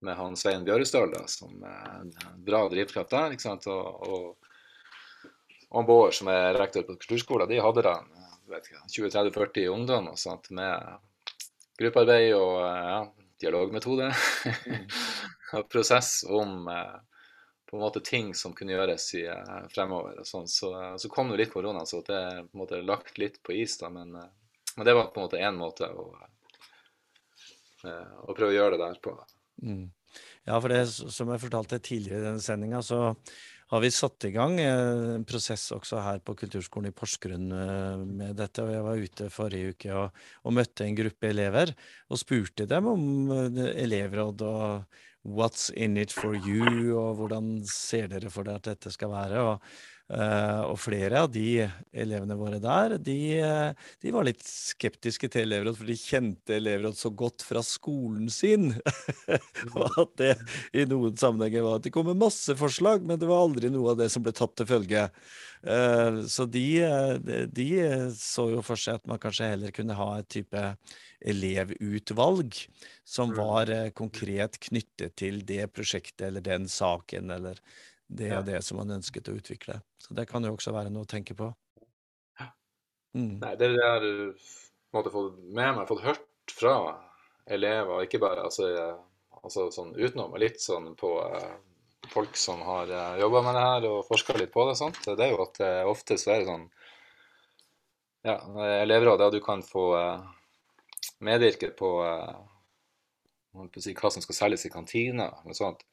Med 0.02 0.18
han 0.18 0.34
Svein 0.36 0.64
Bjørestøl, 0.66 1.12
da, 1.14 1.22
som 1.30 1.62
er 1.62 2.00
en 2.00 2.12
bra 2.42 2.64
drivkraft 2.70 3.12
der. 3.14 3.34
ikke 3.36 3.46
sant, 3.46 3.68
og, 3.70 4.08
og, 4.08 5.30
og 5.70 5.86
Bård, 5.86 6.14
som 6.16 6.30
er 6.32 6.58
rektor 6.58 6.86
på 6.88 6.98
kulturskolen, 6.98 7.50
de 7.50 7.62
hadde 7.62 7.86
da 7.86 7.96
20-30-40 8.90 9.68
ungdom 9.72 10.10
med 10.50 10.98
gruppearbeid 11.78 12.34
og 12.36 12.58
ja, 12.66 12.98
dialogmetode. 13.40 14.10
og 15.56 15.68
prosess 15.72 16.22
om 16.28 16.68
eh, 16.72 16.98
på 17.72 17.78
en 17.78 17.86
måte 17.86 18.02
ting 18.04 18.34
som 18.36 18.52
kunne 18.52 18.74
gjøres 18.74 19.06
i, 19.16 19.22
eh, 19.32 19.60
fremover. 19.72 20.18
og 20.20 20.26
sånn. 20.28 20.44
Så, 20.44 20.68
så 21.00 21.08
kom 21.08 21.30
det 21.32 21.38
litt 21.40 21.52
korona, 21.54 21.86
så 21.88 22.02
det 22.04 22.18
er 22.18 22.42
på 22.44 22.52
en 22.52 22.60
måte 22.60 22.80
lagt 22.84 23.16
litt 23.16 23.38
på 23.40 23.54
is. 23.56 23.78
da, 23.80 23.88
Men, 23.88 24.12
men 24.12 24.84
det 24.84 24.92
var 24.92 25.08
på 25.08 25.22
en 25.22 25.24
måte 25.24 25.40
én 25.40 25.56
måte 25.56 25.88
å, 25.88 26.10
å 27.88 28.34
prøve 28.36 28.50
å 28.50 28.58
gjøre 28.58 28.76
det 28.76 28.90
der 28.90 29.00
på. 29.00 29.14
Mm. 29.64 29.86
Ja, 30.44 30.58
for 30.58 30.68
det 30.68 30.82
som 30.92 31.32
jeg 31.32 31.40
fortalte 31.46 31.80
tidligere 31.80 32.20
i 32.20 32.26
denne 32.26 32.44
sendinga, 32.44 32.82
så 32.84 33.14
har 33.72 33.80
vi 33.80 33.88
satt 33.94 34.26
i 34.28 34.34
gang 34.34 34.58
en 34.60 35.24
prosess 35.24 35.64
også 35.72 36.02
her 36.04 36.20
på 36.20 36.34
Kulturskolen 36.42 36.90
i 36.90 36.92
Porsgrunn 36.92 37.46
med 38.18 38.36
dette. 38.36 38.66
og 38.66 38.74
Jeg 38.74 38.84
var 38.84 39.06
ute 39.06 39.30
forrige 39.32 39.72
uke 39.72 39.94
og, 39.96 40.20
og 40.44 40.56
møtte 40.58 40.84
en 40.84 40.98
gruppe 40.98 41.30
elever 41.30 41.72
og 42.12 42.20
spurte 42.20 42.68
dem 42.68 42.90
om 42.92 43.32
elevråd 43.64 44.44
og 44.44 45.00
what's 45.22 45.70
in 45.70 45.96
it 45.96 46.12
for 46.12 46.34
you, 46.34 46.96
og 46.98 47.14
hvordan 47.20 47.62
ser 47.68 48.08
dere 48.10 48.30
for 48.30 48.46
dere 48.46 48.60
at 48.60 48.66
dette 48.66 48.90
skal 48.90 49.10
være. 49.12 49.40
og 49.40 49.60
og 50.12 50.76
flere 50.76 51.22
av 51.24 51.30
de 51.32 51.62
elevene 51.96 52.36
våre 52.36 52.58
der, 52.60 52.98
de, 53.00 53.16
de, 54.02 54.10
var 54.12 54.26
litt 54.26 54.42
skeptiske 54.44 55.30
til 55.32 55.46
elevråd, 55.46 55.78
for 55.78 55.88
de 55.88 55.96
kjente 55.96 56.56
elevråd 56.58 56.98
så 56.98 57.08
godt 57.16 57.44
fra 57.46 57.62
skolen 57.64 58.28
sin. 58.32 58.74
og 59.76 59.96
at 60.02 60.12
det 60.20 60.34
i 60.76 60.84
noen 60.90 61.16
sammenhenger 61.16 61.64
var 61.64 61.80
at 61.80 61.86
det 61.86 61.94
kom 61.94 62.10
med 62.10 62.20
masse 62.20 62.56
forslag, 62.60 63.06
men 63.08 63.20
det 63.20 63.30
var 63.30 63.46
aldri 63.46 63.72
noe 63.72 63.94
av 63.94 64.02
det 64.02 64.10
som 64.12 64.24
ble 64.24 64.34
tatt 64.36 64.52
til 64.58 64.68
følge. 64.68 65.06
Uh, 65.62 66.24
så 66.26 66.44
de, 66.50 66.66
de, 67.54 67.68
så 68.18 68.48
jo 68.50 68.64
for 68.66 68.80
seg 68.80 68.98
at 68.98 69.06
man 69.06 69.20
kanskje 69.22 69.52
heller 69.52 69.74
kunne 69.74 69.94
ha 69.94 70.08
et 70.18 70.28
type 70.34 70.64
elevutvalg 71.22 72.56
som 73.06 73.30
var 73.36 73.70
uh, 73.70 73.92
konkret 73.94 74.58
knyttet 74.66 75.14
til 75.22 75.44
det 75.46 75.68
prosjektet 75.70 76.26
eller 76.28 76.42
den 76.42 76.66
saken 76.70 77.30
eller 77.30 77.62
det 78.18 78.30
og 78.36 78.46
det 78.46 78.60
som 78.66 78.78
man 78.80 78.98
ønsket 78.98 79.30
å 79.30 79.36
utvikle. 79.38 79.78
Så 80.02 80.14
det 80.16 80.26
kan 80.30 80.44
jo 80.44 80.52
også 80.54 80.74
være 80.74 80.92
noe 80.92 81.06
å 81.06 81.10
tenke 81.10 81.36
på. 81.38 81.50
Mm. 83.12 83.38
Nei, 83.42 83.54
det 83.60 83.66
er 83.66 83.74
det 83.74 83.80
jeg 83.82 83.88
har 84.96 85.08
fått 85.12 85.40
med 85.42 85.74
meg, 85.76 85.88
fått 85.88 86.04
hørt 86.04 86.54
fra 86.56 86.76
elever, 87.52 88.06
ikke 88.06 88.20
bare 88.22 88.46
altså, 88.46 88.68
altså 89.42 89.68
sånn 89.74 89.92
utenom, 89.98 90.32
og 90.32 90.40
litt 90.40 90.62
sånn 90.62 90.92
på 90.98 91.10
eh, 91.26 91.50
folk 92.12 92.38
som 92.40 92.62
har 92.64 92.88
eh, 92.88 93.18
jobba 93.20 93.42
med 93.44 93.58
det 93.58 93.64
her 93.66 93.88
og 93.90 94.06
forska 94.08 94.38
litt 94.38 94.54
på 94.54 94.64
det, 94.68 94.78
sånt. 94.80 95.02
det 95.04 95.26
er 95.26 95.34
jo 95.34 95.42
at 95.44 95.60
det 95.60 95.72
oftest 95.90 96.30
er 96.30 96.40
det 96.40 96.48
sånn 96.48 96.68
ja, 98.22 98.38
elevråd, 98.80 99.26
ja, 99.26 99.30
du 99.34 99.40
kan 99.44 99.64
få 99.66 99.86
eh, 99.98 100.24
medvirke 101.26 101.72
på, 101.76 101.92
på 103.52 103.82
si, 103.82 103.92
hva 103.98 104.12
som 104.14 104.24
skal 104.24 104.38
selges 104.38 104.66
i 104.66 104.72
kantina, 104.72 105.28
eller 105.42 105.58
sånt. 105.58 105.84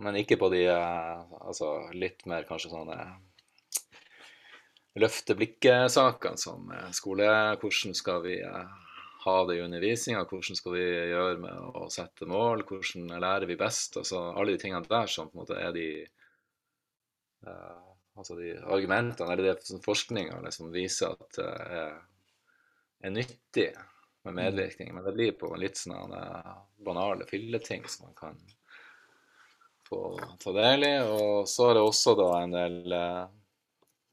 Men 0.00 0.16
ikke 0.16 0.38
på 0.40 0.48
de 0.52 0.64
altså, 0.70 1.74
litt 1.92 2.24
mer 2.30 2.46
kanskje 2.48 2.72
sånne 2.72 2.98
løfte 5.00 5.36
blikket-sakene 5.38 6.40
som 6.40 6.70
skole. 6.96 7.26
Hvordan 7.60 7.96
skal 7.96 8.22
vi 8.24 8.38
ha 9.24 9.36
det 9.46 9.56
i 9.56 9.60
undervisninga? 9.60 10.24
Hvordan 10.30 10.58
skal 10.58 10.74
vi 10.76 10.86
gjøre 11.12 11.36
med 11.42 11.76
å 11.76 11.86
sette 11.92 12.28
mål? 12.28 12.64
Hvordan 12.68 13.12
lærer 13.20 13.46
vi 13.50 13.58
best? 13.60 13.98
Altså, 14.00 14.22
alle 14.32 14.56
de 14.56 14.62
tingene 14.62 14.88
der 14.88 15.10
som 15.10 15.28
på 15.28 15.36
en 15.36 15.42
måte 15.42 15.58
er 15.60 15.74
de, 15.76 15.86
uh, 17.46 17.90
altså 18.16 18.38
de 18.38 18.54
argumentene, 18.64 19.28
eller 19.34 19.50
det 19.50 19.82
forskninga 19.84 20.40
liksom 20.46 20.72
viser 20.74 21.12
at 21.12 21.36
det 21.36 21.50
er, 21.80 21.98
er 23.04 23.14
nyttig 23.14 23.68
med 24.24 24.36
medvirkning. 24.36 24.94
Men 24.94 25.04
det 25.04 25.14
blir 25.16 25.36
på 25.40 25.52
litt 25.60 25.78
sånne 25.80 26.24
banale 26.84 27.28
filleting 27.28 27.86
som 27.88 28.08
man 28.08 28.16
kan 28.16 28.40
få 29.90 30.20
ta 30.40 30.54
del 30.56 30.86
i. 30.86 30.94
Og 31.02 31.48
så 31.50 31.70
er 31.70 31.78
det 31.78 31.84
også 31.84 32.14
da 32.18 32.30
en 32.40 32.54
del 32.54 32.94
eh, 32.96 33.26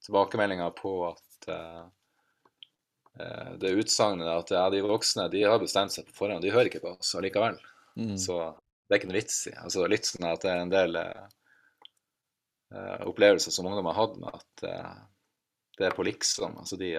tilbakemeldinger 0.05 0.73
på 0.77 0.93
at 1.11 1.49
eh, 1.53 1.85
det 3.57 3.73
utsagnet 3.81 4.29
at 4.29 4.53
ja, 4.53 4.67
de 4.69 4.83
voksne 4.85 5.25
de 5.33 5.41
har 5.45 5.59
bestemt 5.61 5.93
seg 5.93 6.05
på 6.05 6.15
forhånd, 6.19 6.43
de 6.43 6.53
hører 6.53 6.69
ikke 6.69 6.83
på 6.83 6.93
oss 6.97 7.15
allikevel. 7.17 7.57
Mm. 7.97 8.13
Så 8.21 8.37
det 8.87 8.93
er 8.93 9.01
ikke 9.01 9.09
noe 9.09 9.19
vits 9.19 9.39
i. 9.49 9.53
Altså, 9.57 9.85
litt 9.89 10.09
sånn 10.09 10.29
at 10.29 10.43
det 10.45 10.51
er 10.53 10.61
en 10.61 10.73
del 10.73 10.99
eh, 11.01 11.23
opplevelser 13.07 13.53
som 13.53 13.69
ungdom 13.69 13.89
har 13.89 13.97
hatt 13.97 14.19
med 14.21 14.37
at 14.37 14.67
eh, 14.69 14.99
det 15.77 15.89
er 15.89 15.97
på 15.97 16.05
liksom. 16.05 16.57
Altså 16.61 16.77
de 16.79 16.93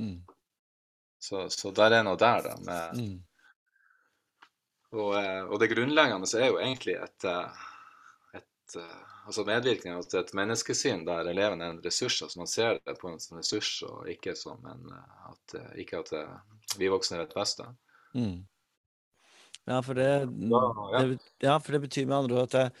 mm. 0.00 0.18
så, 1.22 1.46
så 1.52 1.72
der 1.76 1.98
er 1.98 2.06
noe 2.06 2.20
der, 2.20 2.44
da. 2.46 2.54
med 2.64 3.00
mm. 3.00 3.16
Og, 4.94 5.12
og, 5.16 5.56
det 5.60 5.70
grunnleggende 5.72 6.28
er 6.38 6.50
jo 6.52 6.60
egentlig 6.62 6.94
et, 6.94 7.26
et 8.38 8.76
altså 9.26 9.44
medvirkning 9.48 9.98
til 10.06 10.20
et 10.20 10.34
menneskesyn 10.38 11.02
der 11.08 11.30
eleven 11.32 11.62
er 11.62 11.74
en 11.74 11.80
ressurs. 11.84 12.20
altså 12.22 12.38
Man 12.38 12.50
ser 12.50 12.78
det 12.78 12.98
på 13.00 13.10
en 13.10 13.20
som 13.20 13.40
ressurs, 13.40 13.72
og 13.82 14.06
ikke 14.10 14.36
som 14.38 14.62
en 14.70 14.92
at, 14.94 15.56
ikke 15.76 16.04
at 16.04 16.12
vi 16.78 16.90
voksne 16.92 17.18
vet 17.18 17.34
best. 17.34 17.64
Mm. 18.14 18.46
Ja, 19.66 19.80
for 19.82 19.98
det, 19.98 20.28
det, 20.30 21.18
ja, 21.42 21.58
for 21.58 21.74
det 21.74 21.82
betyr 21.88 22.06
med 22.06 22.16
andre 22.16 22.38
ord 22.38 22.54
at 22.54 22.72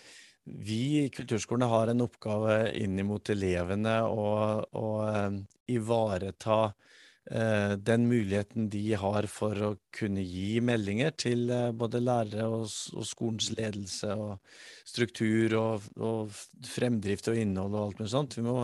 vi 0.46 1.04
i 1.04 1.10
kulturskolene 1.10 1.66
har 1.66 1.90
en 1.90 2.04
oppgave 2.04 2.58
inn 2.78 3.00
mot 3.06 3.30
elevene 3.32 3.96
um, 4.06 5.40
ivareta 5.66 6.58
eh, 6.68 7.00
den 7.26 8.04
muligheten 8.06 8.68
de 8.70 8.84
har 8.94 9.26
for 9.26 9.62
å 9.66 9.70
kunne 9.94 10.22
gi 10.22 10.60
meldinger 10.62 11.14
til 11.18 11.48
eh, 11.50 11.72
både 11.74 11.98
lærere 12.02 12.46
og, 12.46 12.68
og, 12.94 13.06
skolens 13.08 13.50
ledelse 13.56 14.12
og 14.14 14.36
struktur 14.86 15.56
og, 15.58 15.88
og, 15.98 16.36
fremdrift 16.70 17.32
og 17.32 17.40
innhold 17.40 17.74
og 17.74 17.82
alt 17.82 18.02
mulig 18.02 18.12
sånt. 18.12 18.36
Vi 18.38 18.46
må 18.46 18.60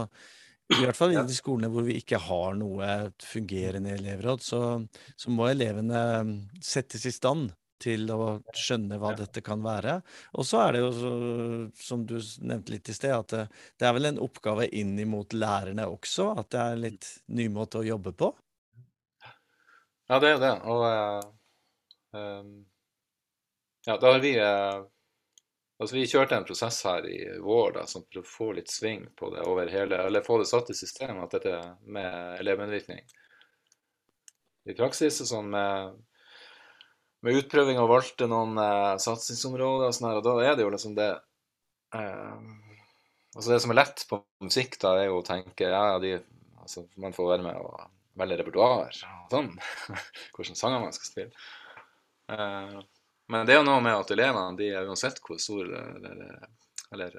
i 0.72 0.78
hvert 0.84 0.96
fall 0.96 1.16
i 1.16 1.24
de 1.26 1.34
skolene 1.36 1.72
hvor 1.72 1.84
vi 1.84 1.98
ikke 2.00 2.20
har 2.22 2.54
noe 2.56 2.92
fungerende 3.20 3.96
elevråd, 3.96 4.44
så, 4.46 4.62
så 5.18 5.34
må 5.34 5.50
elevene 5.50 6.04
mm, 6.22 6.32
settes 6.62 7.04
i 7.10 7.12
stand 7.12 7.50
til 7.82 8.06
å 8.14 8.38
skjønne 8.54 8.98
hva 9.02 9.10
dette 9.18 9.42
kan 9.44 9.62
være. 9.64 9.98
Og 10.38 10.46
så 10.46 10.60
er 10.62 10.76
det 10.76 10.84
jo, 10.84 10.92
som 11.74 12.06
du 12.06 12.14
nevnte 12.46 12.76
litt 12.76 12.92
i 12.92 12.94
sted, 12.94 13.14
at 13.16 13.34
det, 13.34 13.42
det 13.80 13.88
er 13.88 13.96
vel 13.96 14.12
en 14.12 14.22
oppgave 14.22 14.68
inn 14.70 14.94
mot 15.10 15.34
lærerne 15.34 15.88
også? 15.90 16.30
At 16.38 16.52
det 16.54 16.62
er 16.62 16.82
litt 16.86 17.10
ny 17.34 17.48
måte 17.52 17.82
å 17.82 17.86
jobbe 17.86 18.14
på? 18.14 18.30
Ja, 20.12 20.18
det 20.20 20.28
er 20.28 20.40
det. 20.42 20.56
Og 20.68 20.82
uh, 20.84 22.48
ja, 23.86 23.94
da 23.96 24.10
har 24.12 24.18
vi 24.20 24.34
uh, 24.36 24.82
Altså, 25.80 25.96
vi 25.96 26.02
kjørte 26.06 26.36
en 26.36 26.44
prosess 26.46 26.82
her 26.84 27.06
i 27.08 27.16
vår 27.42 27.72
da, 27.78 27.86
for 27.88 28.20
å 28.20 28.24
få 28.28 28.50
litt 28.54 28.68
sving 28.70 29.06
på 29.18 29.30
det 29.32 29.46
over 29.48 29.72
hele 29.72 30.02
Eller 30.04 30.22
få 30.26 30.36
det 30.38 30.50
satt 30.50 30.68
i 30.70 30.76
system, 30.76 31.22
at 31.24 31.32
dette 31.32 31.62
med 31.96 32.42
elevmedvirkning. 32.42 33.00
I 34.68 34.76
praksis 34.78 35.22
og 35.24 35.30
sånn 35.30 35.48
med, 35.56 35.96
med 37.24 37.40
utprøving 37.40 37.80
og 37.80 37.90
valgte 37.94 38.28
noen 38.28 38.60
uh, 38.60 39.00
satsingsområder 39.00 39.88
og 39.88 39.96
sånn 39.96 40.10
her, 40.10 40.20
og 40.20 40.28
da 40.28 40.36
er 40.44 40.60
det 40.60 40.68
jo 40.68 40.74
liksom 40.76 40.98
det 41.00 41.08
Altså, 41.92 43.48
det 43.48 43.58
som 43.64 43.72
er 43.72 43.80
lett 43.80 44.04
på 44.08 44.20
musikk, 44.44 44.78
da, 44.80 44.94
er 45.00 45.10
jo 45.10 45.18
å 45.18 45.24
tenke 45.26 45.66
ja, 45.72 45.98
de, 46.00 46.14
altså, 46.60 46.86
man 47.00 47.12
får 47.16 47.34
være 47.34 47.48
med 47.48 47.58
og 47.64 47.82
velge 48.18 48.38
repertoar. 48.40 48.96
Sånn. 49.30 49.52
Hvilke 50.36 50.56
sanger 50.58 50.82
man 50.82 50.96
skal 50.96 51.08
spille. 51.08 51.46
Uh, 52.32 52.80
men 53.32 53.46
det 53.46 53.54
er 53.54 53.62
jo 53.62 53.68
noe 53.68 53.82
med 53.84 53.96
at 53.96 54.10
elevene, 54.14 54.58
de 54.58 54.72
er 54.72 54.88
uansett 54.88 55.20
hvor 55.24 55.38
store 55.40 55.80
eller, 55.96 56.48
eller 56.92 57.16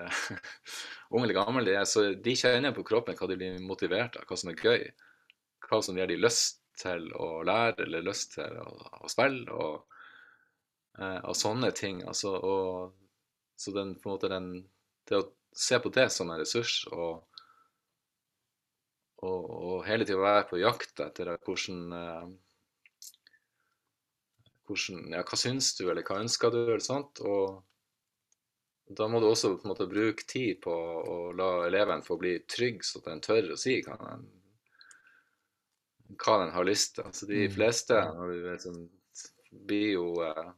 unge 1.13 1.23
eller 1.23 1.37
gamle 1.37 1.63
de 1.67 1.77
er, 1.77 1.87
så 1.89 2.05
de 2.13 2.35
kjenner 2.37 2.75
på 2.75 2.85
kroppen 2.87 3.17
hva 3.17 3.29
de 3.29 3.39
blir 3.39 3.63
motivert 3.65 4.19
av, 4.19 4.27
hva 4.29 4.37
som 4.39 4.51
er 4.51 4.59
gøy. 4.59 4.85
Hva 5.63 5.79
som 5.81 5.97
gir 5.97 6.09
de 6.11 6.19
lyst 6.19 6.61
til 6.79 7.07
å 7.15 7.43
lære 7.45 7.85
eller 7.85 8.05
lyst 8.05 8.35
til 8.35 8.57
å, 8.61 8.67
å 9.05 9.11
spille. 9.11 9.47
Og, 9.53 9.99
uh, 10.99 11.19
og, 11.23 11.35
sånne 11.37 11.71
ting. 11.77 12.03
Altså, 12.07 12.35
og, 12.37 12.93
så 13.57 13.73
den, 13.75 13.95
på 14.01 14.09
en 14.09 14.17
måte 14.17 14.31
den, 14.31 14.49
det 15.09 15.21
å 15.21 15.29
se 15.55 15.77
på 15.79 15.91
det 15.93 16.09
som 16.13 16.31
en 16.33 16.41
ressurs 16.41 16.81
og 16.91 17.23
og, 19.23 19.51
og 19.51 19.85
hele 19.87 20.05
tida 20.07 20.21
være 20.21 20.47
på 20.49 20.59
jakt 20.61 20.99
etter 21.03 21.33
hvordan, 21.35 21.83
eh, 21.97 22.25
hvordan 24.67 25.13
ja, 25.15 25.23
Hva 25.27 25.39
syns 25.39 25.73
du, 25.79 25.85
eller 25.89 26.05
hva 26.07 26.21
ønsker 26.23 26.53
du, 26.53 26.61
eller 26.65 26.83
sånt. 26.83 27.23
Og 27.23 27.63
da 28.97 29.07
må 29.09 29.21
du 29.21 29.29
også 29.29 29.55
på 29.55 29.67
en 29.67 29.73
måte 29.73 29.89
bruke 29.89 30.25
tid 30.27 30.59
på 30.63 30.73
å 30.73 31.17
la 31.37 31.51
eleven 31.67 32.03
få 32.05 32.17
bli 32.21 32.35
trygg, 32.49 32.83
så 32.85 32.99
at 32.99 33.11
den 33.11 33.23
tør 33.23 33.53
å 33.55 33.59
si 33.59 33.79
hva 33.85 33.95
den, 34.01 34.27
hva 36.19 36.39
den 36.43 36.53
har 36.55 36.67
lyst 36.67 36.97
til. 36.97 37.07
Altså, 37.09 37.29
de 37.29 37.45
mm. 37.47 37.55
fleste 37.55 38.01
sånn, 38.65 38.83
blir 39.53 39.89
jo 39.95 40.07
eh, 40.25 40.51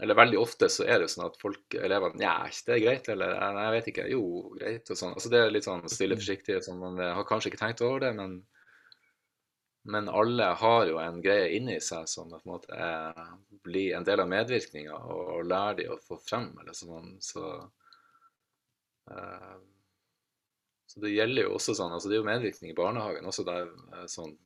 eller 0.00 0.14
veldig 0.14 0.38
ofte 0.38 0.68
så 0.70 0.84
er 0.86 1.00
det 1.00 1.08
jo 1.08 1.14
sånn 1.16 1.26
at 1.26 1.40
folk, 1.40 1.74
elevene 1.74 2.20
Nja, 2.20 2.34
det 2.66 2.74
er 2.76 2.82
greit, 2.84 3.08
eller 3.10 3.32
Nei, 3.34 3.64
jeg 3.64 3.74
vet 3.74 3.88
ikke. 3.92 4.04
Jo, 4.12 4.20
greit, 4.54 4.90
og 4.92 5.00
sånn. 5.00 5.14
Altså 5.16 5.32
det 5.32 5.40
er 5.42 5.50
litt 5.50 5.66
sånn 5.66 5.82
stille 5.90 6.14
mm. 6.14 6.20
forsiktig. 6.22 6.58
Sånn, 6.62 6.78
man 6.78 7.00
har 7.02 7.26
kanskje 7.26 7.50
ikke 7.50 7.60
tenkt 7.64 7.82
over 7.82 8.04
det, 8.04 8.12
men, 8.14 8.36
men 9.90 10.10
alle 10.20 10.52
har 10.60 10.84
jo 10.86 11.00
en 11.02 11.18
greie 11.24 11.48
inni 11.56 11.80
seg 11.82 12.06
som 12.10 12.30
på 12.30 12.38
en 12.38 12.52
måte 12.52 12.78
er, 12.78 13.32
blir 13.66 13.96
en 13.98 14.06
del 14.06 14.22
av 14.22 14.30
medvirkninga, 14.30 15.00
og, 15.02 15.24
og 15.34 15.50
lærer 15.50 15.80
de 15.80 15.88
å 15.90 15.98
få 16.04 16.20
frem, 16.22 16.52
eller 16.62 16.78
sånn. 16.78 17.16
Så, 17.24 17.48
uh, 19.10 19.56
så 20.88 21.02
det 21.02 21.10
gjelder 21.16 21.48
jo 21.48 21.56
også 21.56 21.74
sånn 21.76 21.90
altså 21.92 22.08
Det 22.08 22.14
er 22.16 22.22
jo 22.22 22.28
medvirkning 22.30 22.70
i 22.70 22.78
barnehagen 22.78 23.26
også 23.28 23.42
der 23.44 23.66
sånn 24.08 24.38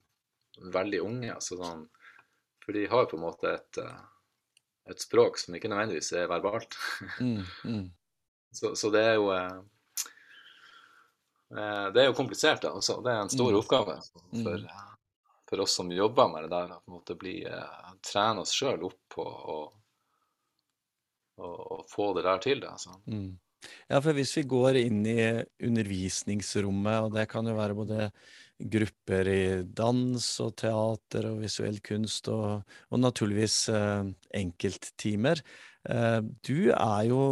veldig 0.73 1.05
unge. 1.05 1.29
altså 1.37 1.61
sånn, 1.61 1.85
For 2.65 2.73
de 2.73 2.87
har 2.89 3.05
på 3.13 3.21
en 3.21 3.27
måte 3.27 3.53
et 3.53 3.83
uh, 3.85 4.01
et 4.91 5.03
språk 5.03 5.39
som 5.39 5.55
ikke 5.55 5.71
nødvendigvis 5.71 6.13
er 6.19 6.31
verbalt. 6.31 6.79
Mm, 7.21 7.43
mm. 7.65 7.91
Så, 8.53 8.75
så, 8.77 8.91
det 8.93 9.01
er 9.01 9.15
jo 9.17 9.31
eh, 9.33 9.53
eh, 11.57 11.87
Det 11.95 12.03
er 12.03 12.11
jo 12.11 12.17
komplisert, 12.19 12.61
da. 12.61 12.75
Også. 12.77 12.99
Det 13.01 13.09
er 13.15 13.23
en 13.23 13.31
stor 13.33 13.49
mm. 13.49 13.61
oppgave 13.63 13.95
for, 14.05 14.27
mm. 14.37 14.67
for, 15.49 15.63
oss 15.65 15.77
som 15.79 15.89
jobber 15.89 16.29
med 16.29 16.45
det 16.45 16.51
der. 16.53 16.75
Å 16.77 16.93
måte 16.93 17.17
bli, 17.17 17.39
trene 18.05 18.45
oss 18.45 18.53
sjøl 18.53 18.85
opp 18.91 18.99
på 19.17 19.25
å 19.25 19.57
få 21.89 22.11
det 22.19 22.27
der 22.27 22.45
til. 22.45 22.61
Det, 22.61 22.75
altså. 22.75 22.99
Mm. 23.09 23.33
Ja, 23.89 24.03
for 24.03 24.13
hvis 24.17 24.37
vi 24.37 24.45
går 24.53 24.79
inn 24.83 25.01
i 25.07 25.19
undervisningsrommet, 25.65 27.07
og 27.07 27.17
det 27.17 27.29
kan 27.31 27.47
jo 27.47 27.57
være 27.57 27.79
både 27.79 28.11
grupper 28.59 29.29
i 29.29 29.63
dans 29.65 30.27
og 30.45 30.53
teater 30.61 31.29
og 31.31 31.41
visuell 31.43 31.81
kunst, 31.85 32.29
og, 32.29 32.63
og 32.91 33.03
naturligvis 33.03 33.57
eh, 33.73 34.13
enkelttimer. 34.39 35.43
Eh, 35.89 36.21
du 36.47 36.71
er 36.75 37.09
jo 37.09 37.23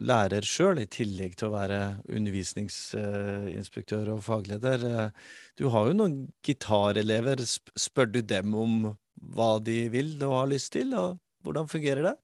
lærer 0.00 0.46
sjøl, 0.46 0.80
i 0.80 0.88
tillegg 0.88 1.34
til 1.36 1.50
å 1.50 1.56
være 1.56 1.80
undervisningsinspektør 2.08 4.14
og 4.14 4.24
fagleder. 4.24 4.86
Eh, 4.88 5.36
du 5.60 5.68
har 5.74 5.90
jo 5.90 5.98
noen 5.98 6.16
gitarelever. 6.46 7.44
Spør 7.44 8.14
du 8.14 8.22
dem 8.22 8.56
om 8.56 8.80
hva 9.34 9.52
de 9.60 9.82
vil 9.92 10.16
og 10.24 10.38
har 10.38 10.52
lyst 10.54 10.72
til, 10.78 10.94
og 10.96 11.20
hvordan 11.44 11.68
fungerer 11.68 12.10
det? 12.10 12.16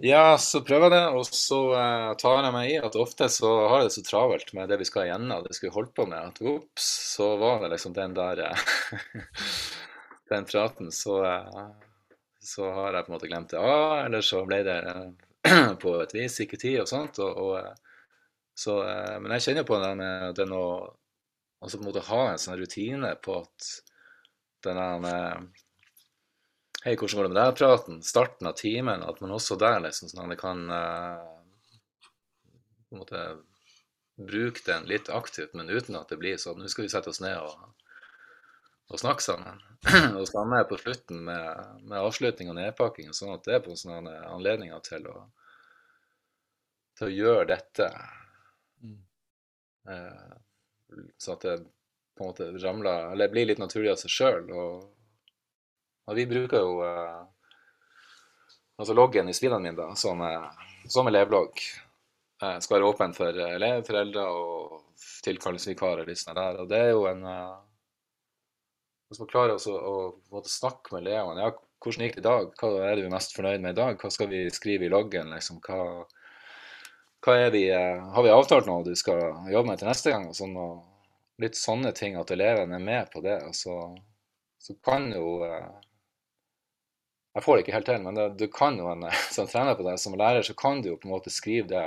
Ja, 0.00 0.38
så 0.38 0.60
prøver 0.62 0.92
jeg 0.92 0.94
det, 0.94 1.06
og 1.10 1.24
så 1.26 1.56
uh, 1.74 2.12
tar 2.20 2.36
jeg 2.38 2.54
meg 2.54 2.68
i 2.70 2.74
at 2.78 2.94
ofte 2.94 3.26
så 3.34 3.48
har 3.66 3.80
jeg 3.80 3.88
det 3.88 3.94
så 3.96 4.02
travelt 4.06 4.52
med 4.54 4.70
det 4.70 4.76
vi 4.78 4.86
skal 4.86 5.08
igjennom, 5.08 5.42
det 5.42 5.56
skulle 5.56 5.74
holdt 5.74 5.90
på 5.96 6.04
med, 6.06 6.22
at 6.22 6.38
ops, 6.52 6.86
så 7.16 7.32
var 7.40 7.64
det 7.64 7.72
liksom 7.72 7.96
den 7.96 8.14
der 8.14 8.44
uh, 8.46 8.62
Den 10.30 10.46
praten, 10.46 10.92
så, 10.94 11.16
uh, 11.26 11.72
så 12.38 12.70
har 12.76 12.94
jeg 12.94 13.08
på 13.08 13.10
en 13.10 13.16
måte 13.16 13.30
glemt 13.32 13.50
det 13.50 13.58
Ah, 13.58 14.04
eller 14.04 14.22
så 14.22 14.44
ble 14.46 14.60
det 14.68 14.78
på 15.82 15.96
et 16.04 16.14
vis 16.14 16.38
ikke 16.46 16.60
tid 16.62 16.78
og 16.84 16.90
sånt. 16.90 17.18
Og, 17.24 17.42
og, 17.48 17.88
så, 18.58 18.76
men 19.22 19.32
jeg 19.34 19.48
kjenner 19.48 19.66
på 19.66 19.78
den, 19.82 20.02
den 20.36 20.54
å 20.54 20.66
altså 21.62 21.78
på 21.78 21.86
en 21.86 21.88
måte 21.88 22.06
ha 22.10 22.22
en 22.28 22.40
sånn 22.42 22.58
rutine 22.60 23.14
på 23.24 23.40
at 23.40 23.70
den 24.66 24.78
Hei, 26.88 26.94
hvordan 26.96 27.18
går 27.18 27.26
det 27.26 27.32
med 27.34 27.36
deg? 27.36 27.56
Praten, 27.58 27.96
starten 28.00 28.48
av 28.48 28.54
timen, 28.56 29.02
at 29.04 29.18
man 29.20 29.34
også 29.36 29.58
der 29.60 29.82
liksom 29.84 30.08
sånn 30.08 30.30
at 30.32 30.38
kan 30.40 30.62
uh, 30.72 31.18
på 32.88 32.96
en 32.96 33.02
måte 33.02 33.24
bruke 34.16 34.64
den 34.64 34.88
litt 34.88 35.10
aktivt, 35.12 35.52
men 35.52 35.68
uten 35.68 35.98
at 36.00 36.08
det 36.08 36.16
blir 36.22 36.40
sånn 36.40 36.62
Nå 36.62 36.72
skal 36.72 36.86
vi 36.86 36.94
sette 36.94 37.12
oss 37.12 37.20
ned 37.20 37.36
og, 37.44 37.92
og 38.88 39.04
snakke 39.04 39.26
sammen. 39.26 39.60
og 40.16 40.24
samme 40.32 40.64
på 40.70 40.80
slutten 40.80 41.20
med, 41.28 41.76
med 41.84 42.00
avslutning 42.00 42.54
og 42.54 42.60
nedpakking, 42.62 43.12
sånn 43.12 43.36
at 43.36 43.44
det 43.44 43.58
er 43.58 43.64
på 43.68 43.76
sånne 43.76 44.16
anledninger 44.32 44.80
til 44.88 45.12
å, 45.12 45.28
til 46.96 47.10
å 47.10 47.16
gjøre 47.18 47.48
dette. 47.52 47.92
Mm. 48.80 49.00
Uh, 49.92 51.08
så 51.20 51.36
at 51.36 51.50
det 51.50 51.58
på 52.16 52.24
en 52.24 52.32
måte 52.32 52.54
ramler, 52.64 53.10
eller 53.12 53.36
blir 53.36 53.52
litt 53.52 53.60
naturlig 53.60 53.92
av 53.92 54.00
seg 54.00 54.22
sjøl. 54.22 54.54
Og 56.08 56.16
vi 56.16 56.24
bruker 56.28 56.62
jo 56.64 56.80
eh, 56.86 57.20
altså 58.80 58.96
loggen 58.96 59.28
i 59.28 59.36
spillene 59.36 59.60
mine 59.66 59.76
da, 59.76 59.90
som, 59.98 60.22
eh, 60.24 60.66
som 60.88 61.08
elevlogg. 61.10 61.60
Eh, 62.40 62.58
skal 62.64 62.78
være 62.78 62.88
åpen 62.88 63.14
for 63.16 63.28
elever, 63.28 63.84
foreldre 63.84 64.24
og 64.32 64.78
tilkallingsvikarer. 65.26 66.08
Der. 66.08 66.60
Og 66.62 66.68
det 66.70 66.84
er 66.84 66.94
jo 66.94 67.08
en 67.10 67.24
Hvis 69.08 69.20
man 69.22 69.28
klarer 69.28 69.56
å, 69.56 69.72
å, 69.72 69.96
å 70.36 70.40
snakke 70.44 70.92
med 70.92 71.06
elevene 71.06 71.46
ja, 71.46 71.52
hvordan 71.80 72.04
gikk 72.04 72.18
det 72.18 72.20
i 72.20 72.26
dag? 72.26 72.50
Hva 72.60 72.68
er 72.84 72.98
du 72.98 73.08
mest 73.12 73.32
fornøyd 73.36 73.62
med 73.64 73.72
i 73.72 73.78
dag? 73.78 74.00
Hva 74.00 74.10
skal 74.12 74.28
vi 74.28 74.42
skrive 74.52 74.84
i 74.84 74.90
loggen? 74.92 75.30
Liksom? 75.32 75.60
Hva, 75.64 76.04
hva 77.24 77.36
er 77.40 77.52
vi, 77.54 77.62
har 77.72 78.24
vi 78.24 78.32
avtalt 78.34 78.68
noe 78.68 78.84
du 78.84 78.92
skal 78.98 79.48
jobbe 79.48 79.70
med 79.70 79.80
til 79.80 79.88
neste 79.88 80.12
gang? 80.12 80.28
Og 80.28 80.36
sånn, 80.36 80.52
og 80.60 81.40
litt 81.40 81.56
sånne 81.56 81.94
ting, 81.96 82.18
at 82.20 82.34
elevene 82.34 82.76
er 82.76 82.84
med 82.84 83.08
på 83.14 83.24
det. 83.24 83.38
Og 83.48 83.56
så, 83.56 83.78
så 84.60 84.76
kan 84.84 85.08
jo 85.14 85.38
jeg 87.38 87.44
får 87.44 87.56
det 87.56 87.64
ikke 87.64 87.76
helt 87.76 87.86
til, 87.86 88.02
men 88.02 88.16
det, 88.18 88.28
du 88.40 88.46
kan 88.50 88.78
jo 88.80 88.90
en, 88.90 89.06
som 89.36 89.48
trener 89.50 89.78
på 89.78 89.86
det, 89.86 89.98
som 90.02 90.16
lærer, 90.18 90.42
så 90.42 90.56
kan 90.58 90.82
du 90.82 90.92
jo 90.92 91.00
på 91.00 91.08
en 91.08 91.14
måte 91.14 91.32
skrive 91.32 91.70
det 91.70 91.86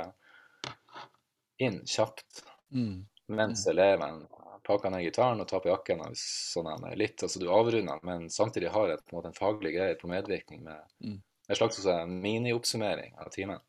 inn 1.62 1.82
kjapt 1.86 2.40
mm. 2.74 2.94
mens 3.36 3.66
mm. 3.66 3.72
eleven 3.74 4.22
pakker 4.66 4.92
ned 4.94 5.02
gitaren 5.04 5.42
og 5.42 5.48
tar 5.50 5.62
på 5.62 5.70
jakken. 5.70 6.00
og 6.06 6.16
Sånn 6.18 6.70
litt, 6.98 7.22
altså 7.22 7.42
Du 7.42 7.48
avrunder, 7.52 8.00
men 8.06 8.28
samtidig 8.30 8.72
har 8.74 8.94
et, 8.94 9.04
på 9.04 9.14
en 9.14 9.18
måte 9.18 9.32
en 9.32 9.38
faglig 9.38 9.74
greie 9.76 9.98
på 9.98 10.10
medvirkning 10.10 10.62
med 10.64 10.80
mm. 11.04 11.18
en 11.48 11.58
slags 11.58 11.82
minioppsummering 12.08 13.16
av 13.18 13.32
timen. 13.34 13.60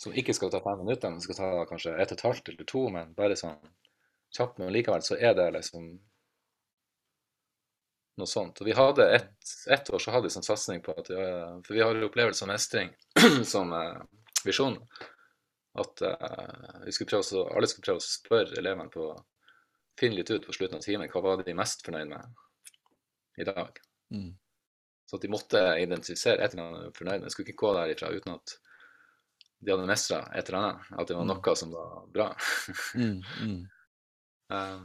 Som 0.00 0.14
ikke 0.14 0.34
skal 0.34 0.50
ta 0.50 0.62
fem 0.62 0.80
minutter, 0.82 1.10
men 1.10 1.22
skal 1.22 1.38
ta 1.38 1.50
kanskje 1.70 1.94
ett 1.98 2.14
og 2.14 2.18
et 2.18 2.26
halvt 2.28 2.50
eller 2.52 2.70
to, 2.70 2.86
men 2.94 3.14
bare 3.18 3.38
sånn 3.38 3.58
kjapt. 4.34 4.58
Men 4.58 4.72
likevel 4.74 5.04
så 5.06 5.18
er 5.18 5.36
det 5.38 5.50
liksom 5.58 5.92
noe 8.20 8.30
sånt. 8.30 8.60
Og 8.60 8.68
vi 8.68 8.76
hadde 8.76 9.08
ett 9.16 9.52
et 9.70 9.90
år 9.90 10.02
så 10.02 10.14
hadde 10.14 10.28
vi 10.28 10.34
sånn 10.34 10.46
satsing 10.46 10.82
på 10.84 10.94
at 10.98 11.08
For 11.08 11.72
vi 11.74 11.82
har 11.82 11.98
opplevelse 12.06 12.44
av 12.46 12.52
mestring 12.52 12.92
som 13.52 13.72
uh, 13.74 14.00
visjon. 14.44 14.78
At 15.80 16.02
uh, 16.06 16.82
vi 16.84 16.94
skulle 16.94 17.10
prøve 17.10 17.40
å, 17.40 17.46
alle 17.56 17.70
skulle 17.70 17.88
prøve 17.88 18.02
å 18.02 18.06
spørre 18.06 18.60
elevene 18.60 18.92
på 18.92 19.12
Finne 19.94 20.18
litt 20.18 20.30
ut 20.30 20.42
på 20.42 20.52
slutten 20.56 20.80
av 20.80 20.82
timen 20.82 21.06
hva 21.06 21.20
var 21.22 21.42
de 21.46 21.52
mest 21.54 21.84
fornøyd 21.86 22.08
med 22.10 23.38
i 23.38 23.44
dag. 23.46 23.76
Mm. 24.10 24.32
Så 25.06 25.16
at 25.16 25.22
de 25.22 25.30
måtte 25.30 25.60
identifisere 25.78 26.42
et 26.42 26.56
eller 26.56 26.64
annet 26.64 26.98
fornøyd 26.98 27.20
med. 27.20 27.28
De 27.28 27.30
skulle 27.30 27.46
ikke 27.52 27.62
gå 27.62 27.70
derifra 27.76 28.10
uten 28.10 28.34
at 28.34 28.56
de 29.62 29.70
hadde 29.70 29.86
mestra 29.86 30.18
et 30.34 30.50
eller 30.50 30.58
annet. 30.60 30.88
At 30.98 31.08
det 31.08 31.14
var 31.18 31.28
mm. 31.28 31.30
noe 31.30 31.54
som 31.60 31.76
var 31.76 31.92
bra. 32.16 32.28
mm, 32.98 33.22
mm. 33.46 33.62
Um, 34.54 34.82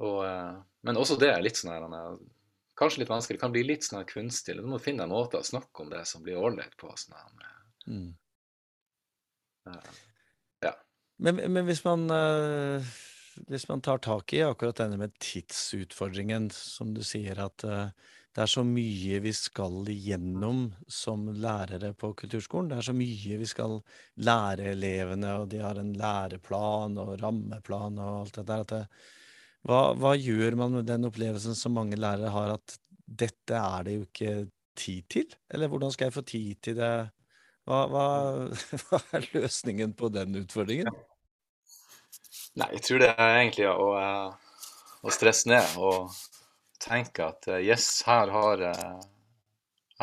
og, 0.00 0.22
uh, 0.24 0.62
men 0.84 1.00
også 1.00 1.16
det 1.20 1.30
er 1.32 1.44
litt 1.44 1.60
sånn 1.60 1.74
her 1.74 2.16
Kanskje 2.74 3.04
litt 3.04 3.10
vanskelig. 3.12 3.38
Kan 3.38 3.52
bli 3.54 3.62
litt 3.62 3.84
sånn 3.86 4.02
kunstig. 4.08 4.56
Du 4.58 4.64
må 4.66 4.80
finne 4.82 5.04
en 5.06 5.12
måte 5.12 5.38
å 5.38 5.46
snakke 5.46 5.84
om 5.84 5.92
det 5.92 6.00
som 6.10 6.24
blir 6.24 6.40
ålreit 6.42 6.72
på. 6.74 6.88
Sånn 6.98 7.14
her, 7.14 7.52
mm. 7.86 8.08
uh, 9.70 9.92
ja. 10.66 10.72
Men, 11.22 11.38
men, 11.54 11.62
hvis 11.68 11.84
man 11.86 12.08
uh, 12.10 12.96
hvis 13.46 13.68
man 13.70 13.84
tar 13.86 14.02
tak 14.02 14.34
i 14.34 14.42
akkurat 14.42 14.82
denne 14.82 14.98
med 14.98 15.14
tidsutfordringen, 15.22 16.50
som 16.50 16.90
du 16.96 17.02
sier 17.06 17.38
at 17.46 17.62
uh, 17.62 17.94
det 18.34 18.42
er 18.42 18.50
så 18.50 18.64
mye 18.66 19.20
vi 19.22 19.30
skal 19.38 19.84
igjennom 19.90 20.64
som 20.90 21.28
lærere 21.30 21.92
på 21.94 22.10
kulturskolen. 22.18 22.72
Det 22.72 22.80
er 22.80 22.86
så 22.88 22.94
mye 22.96 23.36
vi 23.38 23.46
skal 23.46 23.76
lære 24.26 24.72
elevene, 24.72 25.36
og 25.38 25.52
de 25.52 25.60
har 25.62 25.78
en 25.78 25.92
læreplan 25.94 26.98
og 26.98 27.12
rammeplan 27.22 28.00
og 28.02 28.16
alt 28.24 28.40
det 28.40 28.46
der. 28.48 28.64
Det, 28.72 28.80
hva, 29.64 29.80
hva, 29.96 30.12
gjør 30.20 30.58
man 30.60 30.78
med 30.78 30.88
den 30.88 31.08
opplevelsen 31.08 31.56
som 31.56 31.76
mange 31.76 31.96
lærere 31.96 32.32
har, 32.34 32.54
at 32.58 32.76
dette 33.04 33.56
er 33.56 33.86
det 33.86 33.96
jo 33.96 34.06
ikke 34.06 34.34
tid 34.76 35.08
til? 35.12 35.36
Eller 35.52 35.70
hvordan 35.72 35.94
skal 35.94 36.10
jeg 36.10 36.16
få 36.16 36.24
tid 36.28 36.60
til 36.64 36.78
det? 36.80 36.92
Hva, 37.64 37.84
hva, 37.88 38.06
hva 38.90 39.00
er 39.16 39.28
løsningen 39.32 39.96
på 39.96 40.12
den 40.12 40.36
utfordringen? 40.42 40.92
Nei, 42.60 42.68
jeg 42.76 42.84
tror 42.86 43.02
det 43.02 43.10
er 43.16 43.38
egentlig 43.40 43.66
å, 43.72 43.88
å 45.02 45.14
stresse 45.14 45.50
ned 45.50 45.78
og 45.82 46.12
tenke 46.84 47.26
at 47.26 47.48
eh, 47.48 47.64
yes, 47.64 48.02
her 48.06 48.30
har, 48.34 48.60
eh, 48.68 49.00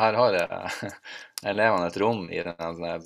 her 0.00 0.18
har 0.18 0.38
eh, 0.40 0.82
elevene 1.52 1.88
et 1.88 1.98
rom 2.02 2.26
i 2.32 2.42
denne 2.44 2.96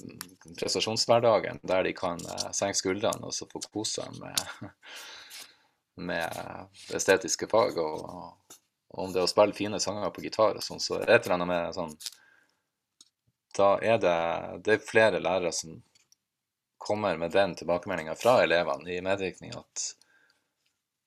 prestasjonshverdagen 0.56 1.60
der 1.66 1.86
de 1.86 1.94
kan 1.96 2.20
senke 2.54 2.78
skuldrene 2.78 3.28
og 3.28 3.34
så 3.34 3.48
få 3.50 3.62
kose 3.72 4.02
seg 4.02 4.18
med, 4.20 4.72
med 5.96 6.68
estetiske 6.94 7.48
fag. 7.50 7.78
Og, 7.82 8.04
og, 8.04 8.58
om 8.96 9.12
det 9.12 9.24
å 9.24 9.28
spille 9.28 9.56
fine 9.56 9.80
sanger 9.82 10.12
på 10.14 10.22
gitar 10.24 10.56
og 10.56 10.64
sånn, 10.64 10.80
så 10.80 11.00
er 11.00 11.06
det 11.06 11.16
et 11.16 11.26
eller 11.26 11.36
annet 11.36 11.50
med 11.50 11.74
sånn 11.76 11.96
Da 13.56 13.70
er 13.82 13.98
det, 14.00 14.16
det 14.64 14.76
er 14.76 14.84
flere 14.84 15.20
lærere 15.20 15.52
som 15.52 15.74
kommer 16.86 17.16
med 17.16 17.32
den 17.34 17.54
tilbakemeldinga 17.58 18.14
fra 18.14 18.38
elevene 18.44 18.92
i 18.94 19.02
medvirkning 19.02 19.56
at 19.56 19.86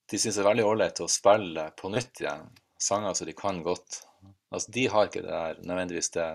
de 0.10 0.18
syns 0.20 0.36
det 0.36 0.44
er 0.44 0.50
veldig 0.50 0.66
ålreit 0.66 1.02
å 1.06 1.08
spille 1.08 1.70
på 1.78 1.92
nytt 1.94 2.22
igjen 2.24 2.50
sanger 2.82 3.14
som 3.14 3.28
de 3.30 3.36
kan 3.38 3.62
godt. 3.64 4.02
Altså, 4.50 4.72
de 4.72 4.88
har 4.90 5.08
ikke 5.08 5.22
det 5.22 5.32
der 5.32 5.60
nødvendigvis 5.62 6.12
det, 6.16 6.28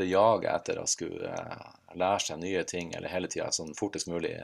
det 0.00 0.08
jaget 0.08 0.50
etter 0.54 0.80
å 0.80 0.86
skulle 0.88 1.30
uh, 1.30 1.72
lære 1.94 2.22
seg 2.24 2.40
nye 2.40 2.64
ting 2.68 2.94
eller 2.94 3.12
hele 3.12 3.28
tida 3.30 3.50
sånn 3.52 3.74
fortest 3.78 4.08
mulig 4.10 4.38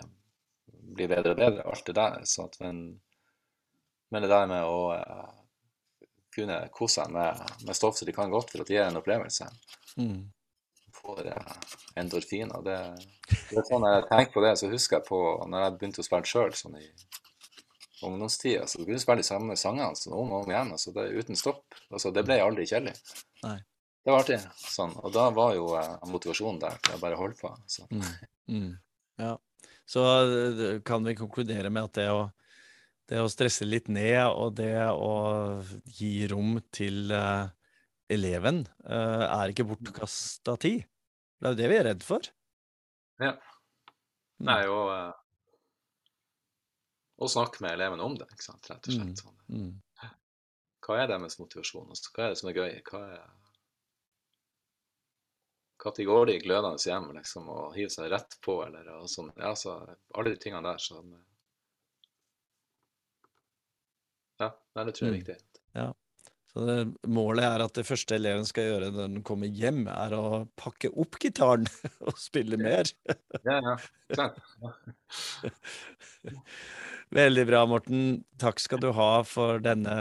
bli 0.80 1.06
bedre 1.10 1.34
og 1.34 1.40
bedre, 1.40 1.66
alt 1.68 1.86
det 1.86 1.96
der. 1.98 2.18
Sånn 2.28 2.50
men, 2.64 2.82
men, 4.10 4.24
det 4.24 4.32
der 4.32 4.50
med 4.50 4.66
å 4.66 4.80
uh, 4.96 5.30
kunne 6.34 6.60
kose 6.74 7.00
seg 7.00 7.14
med, 7.14 7.40
med, 7.66 7.76
stoff 7.76 7.98
som 7.98 8.08
de 8.08 8.16
kan 8.16 8.32
godt 8.32 8.52
for 8.52 8.62
at 8.62 8.70
det 8.70 8.78
gir 8.78 8.86
en 8.88 9.00
opplevelse. 9.00 9.48
Mm. 10.00 10.20
Får 11.00 11.30
uh, 11.30 11.54
endorfiner. 12.00 12.66
Det, 12.66 12.80
det 13.50 13.66
sånn 13.68 13.84
Når 13.86 13.96
jeg 13.96 14.10
tenker 14.10 14.36
på 14.36 14.44
det, 14.46 14.56
så 14.60 14.70
husker 14.72 15.00
jeg 15.00 15.08
på 15.08 15.22
når 15.46 15.66
jeg 15.66 15.78
begynte 15.78 16.04
å 16.04 16.08
spille 16.10 16.32
sjøl, 16.34 16.54
sånn 16.58 16.78
i 16.80 16.86
ungdomstida. 18.06 18.66
Så 18.66 18.80
du 18.80 18.86
kunne 18.88 19.00
spille 19.02 19.22
de 19.22 19.28
samme 19.28 19.56
sangene 19.60 19.96
sånn, 19.98 20.16
om 20.16 20.32
og 20.32 20.44
om 20.44 20.52
igjen, 20.52 20.72
altså 20.76 20.94
det, 20.96 21.10
uten 21.16 21.38
stopp. 21.38 21.66
Altså, 21.90 22.12
det 22.14 22.24
ble 22.26 22.40
aldri 22.42 22.66
kjedelig. 22.68 22.96
Det 24.00 24.12
var 24.12 24.22
artig. 24.22 24.38
Sånn. 24.56 24.94
Og 25.04 25.12
da 25.12 25.26
var 25.36 25.54
jo 25.56 25.74
eh, 25.76 25.96
motivasjonen 26.08 26.60
der 26.62 26.78
til 26.84 26.96
å 26.96 27.00
bare 27.02 27.18
holde 27.20 27.36
på. 27.40 27.52
Så. 27.68 27.84
Mm. 27.92 28.06
Mm. 28.48 28.70
Ja. 29.20 29.34
Så 29.90 30.04
eh, 30.22 30.80
kan 30.86 31.04
vi 31.04 31.16
konkludere 31.18 31.70
med 31.70 31.88
at 31.88 31.96
det 31.98 32.10
å, 32.14 32.26
det 33.10 33.22
å 33.22 33.30
stresse 33.30 33.66
litt 33.66 33.88
ned, 33.90 34.22
og 34.30 34.54
det 34.60 34.74
å 34.86 35.14
gi 35.98 36.28
rom 36.30 36.60
til 36.70 37.10
uh, 37.10 37.50
eleven, 38.10 38.62
uh, 38.86 39.24
er 39.26 39.50
ikke 39.50 39.66
bortkasta 39.72 40.54
tid. 40.62 40.84
Det 41.40 41.48
er 41.48 41.56
jo 41.56 41.58
det 41.58 41.72
vi 41.72 41.78
er 41.80 41.88
redd 41.88 42.06
for. 42.06 42.30
Ja. 43.18 43.34
Det 44.40 44.54
er 44.54 44.68
jo 44.68 44.78
uh, 44.94 45.10
å 47.20 47.28
snakke 47.28 47.64
med 47.64 47.74
elevene 47.74 48.06
om 48.06 48.14
det, 48.20 48.30
ikke 48.30 48.46
sant? 48.46 48.70
rett 48.70 48.86
og 48.86 48.94
slett. 48.94 49.24
Sånn. 49.24 49.38
Mm. 49.50 49.66
Mm. 49.66 50.14
Hva 50.86 51.02
er 51.02 51.10
deres 51.10 51.40
motivasjon? 51.42 51.90
Altså, 51.90 52.14
hva 52.14 52.28
er 52.28 52.32
det 52.32 52.38
som 52.40 52.52
er 52.52 52.62
gøy? 52.62 52.78
Hva 52.86 53.02
er 53.08 53.26
De 55.96 56.04
glødende 56.04 56.76
hjem 56.84 57.10
liksom, 57.16 57.48
og 57.48 57.74
hiver 57.76 57.92
seg 57.94 58.10
rett 58.12 58.36
på, 58.44 58.58
eller 58.66 58.88
og 58.98 59.08
sånn. 59.08 59.32
Ja, 59.40 59.54
så 59.56 59.78
alle 60.12 60.34
de 60.34 60.40
tingene 60.42 60.68
der 60.68 60.82
Sånn, 60.82 61.16
Ja, 64.40 64.84
det 64.86 64.94
tror 64.96 65.06
jeg 65.06 65.10
er 65.10 65.12
mm. 65.12 65.18
viktig. 65.18 65.36
Ja. 65.76 65.88
Så 66.50 66.64
det, 66.66 66.76
målet 67.06 67.44
er 67.46 67.62
at 67.62 67.76
det 67.76 67.84
første 67.86 68.16
eleven 68.16 68.46
skal 68.48 68.66
gjøre 68.66 68.88
når 68.90 69.10
den 69.12 69.24
kommer 69.26 69.52
hjem, 69.60 69.84
er 69.92 70.16
å 70.16 70.22
pakke 70.58 70.90
opp 70.98 71.18
gitaren 71.22 71.68
og 72.08 72.16
spille 72.18 72.58
mer. 72.58 72.90
ja, 73.44 73.60
ja. 73.60 73.76
Klart. 74.10 74.40
Veldig 77.10 77.42
bra, 77.48 77.64
Morten. 77.66 78.20
Takk 78.38 78.60
skal 78.62 78.78
du 78.78 78.92
ha 78.94 79.22
for 79.26 79.58
denne 79.62 79.94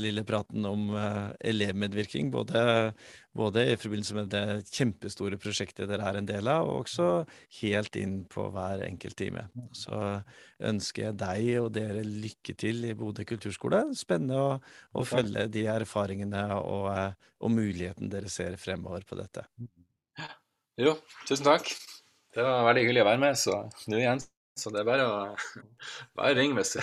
lille 0.00 0.22
praten 0.24 0.64
om 0.64 0.86
uh, 0.94 1.28
elevmedvirkning. 1.44 2.30
Både, 2.32 2.62
både, 3.36 3.66
i 3.68 3.74
forbindelse 3.76 4.16
med 4.16 4.30
det 4.32 4.70
kjempestore 4.72 5.36
prosjektet 5.40 5.90
dere 5.90 6.06
er 6.08 6.20
en 6.22 6.30
del 6.30 6.48
av, 6.48 6.70
og 6.70 6.86
også 6.86 7.08
helt 7.58 7.98
inn 8.00 8.22
på 8.32 8.46
hver 8.54 8.86
enkelt 8.86 9.18
time. 9.20 9.44
Så 9.76 9.98
ønsker 10.70 11.10
jeg 11.10 11.18
deg 11.20 11.50
og 11.60 11.68
dere 11.76 12.06
lykke 12.06 12.56
til 12.64 12.80
i 12.88 12.94
Bodø 12.96 13.28
kulturskole. 13.28 13.82
Spennende 14.00 14.40
å, 14.40 14.56
å 14.96 15.04
følge 15.04 15.44
de 15.52 15.66
erfaringene 15.74 16.46
og, 16.62 16.88
uh, 16.88 17.28
og 17.44 17.54
muligheten 17.58 18.08
dere 18.08 18.32
ser 18.32 18.56
fremover 18.56 19.04
på 19.04 19.20
dette. 19.20 19.44
Jo, 20.80 20.96
tusen 21.28 21.44
takk. 21.52 21.68
Det 22.32 22.40
var 22.40 22.64
veldig 22.70 22.88
hyggelig 22.88 23.04
å 23.04 23.10
være 23.12 23.24
med, 23.28 23.36
så 23.36 23.60
nå 23.92 24.00
igjen 24.00 24.24
så 24.58 24.72
det 24.74 24.82
er 24.82 24.88
bare 24.88 25.06
å 25.06 25.16
bare 26.18 26.34
ring 26.38 26.54
hvis 26.58 26.76
du 26.76 26.80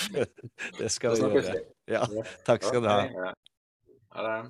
Det 0.80 0.90
skal 0.92 1.16
vi 1.16 1.20
gjøre. 1.28 1.62
Ja, 1.90 2.04
takk 2.48 2.64
skal 2.66 2.82
du 2.84 2.88
ha. 2.90 3.32
Ha 4.12 4.20
det. 4.28 4.40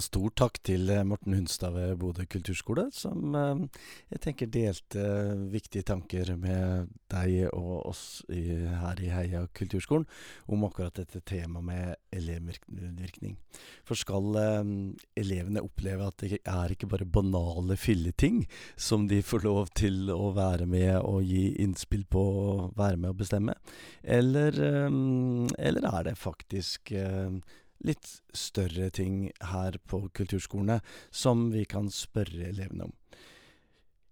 Ja, 0.00 0.04
stor 0.06 0.30
takk 0.32 0.56
til 0.64 0.88
eh, 0.88 1.02
Morten 1.04 1.34
Hunstad 1.36 1.74
ved 1.74 1.98
Bodø 2.00 2.24
kulturskole, 2.24 2.86
som 2.96 3.34
eh, 3.36 3.82
jeg 4.14 4.22
tenker 4.24 4.48
delte 4.48 5.02
viktige 5.52 5.84
tanker 5.90 6.30
med 6.40 6.88
deg 7.12 7.50
og 7.50 7.90
oss 7.90 8.22
i, 8.32 8.46
her 8.80 9.02
i 9.04 9.10
Heia 9.12 9.42
kulturskolen 9.52 10.06
om 10.48 10.64
akkurat 10.64 10.96
dette 11.02 11.20
temaet 11.28 11.66
med 11.68 12.16
elevvirkning. 12.16 13.36
For 13.84 14.00
skal 14.00 14.40
eh, 14.40 14.72
elevene 15.20 15.66
oppleve 15.68 16.08
at 16.08 16.24
det 16.24 16.40
er 16.48 16.72
ikke 16.72 16.88
bare 16.88 17.04
banale 17.04 17.76
filleting 17.76 18.46
som 18.80 19.04
de 19.04 19.20
får 19.20 19.44
lov 19.44 19.68
til 19.76 20.08
å 20.16 20.32
være 20.32 20.64
med 20.64 20.96
og 21.02 21.28
gi 21.28 21.50
innspill 21.60 22.08
på 22.08 22.24
være 22.72 22.96
med 22.96 23.12
og 23.12 23.20
bestemme, 23.20 23.60
eller, 24.00 24.56
eller 25.60 25.92
er 25.92 26.08
det 26.08 26.16
faktisk 26.16 26.94
litt 27.86 28.08
større 28.36 28.90
ting 28.94 29.30
her 29.52 29.78
på 29.88 30.04
kulturskolene 30.16 30.80
som 31.10 31.48
vi 31.54 31.64
kan 31.68 31.90
spørre 31.92 32.50
elevene 32.50 32.90
om. 32.90 32.94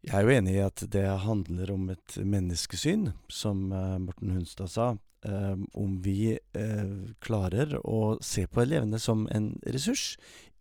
Jeg 0.07 0.14
er 0.14 0.24
jo 0.24 0.35
enig 0.38 0.54
i 0.54 0.62
at 0.62 0.85
det 0.94 1.04
handler 1.24 1.72
om 1.74 1.88
et 1.90 2.16
menneskesyn, 2.22 3.11
som 3.28 3.72
uh, 3.74 3.98
Morten 3.98 4.37
Hunstad 4.37 4.70
sa. 4.70 4.92
Uh, 5.26 5.59
om 5.74 5.96
vi 6.04 6.37
uh, 6.54 7.09
klarer 7.18 7.74
å 7.83 8.14
se 8.22 8.46
på 8.46 8.62
elevene 8.62 9.00
som 9.02 9.26
en 9.35 9.50
ressurs 9.66 10.12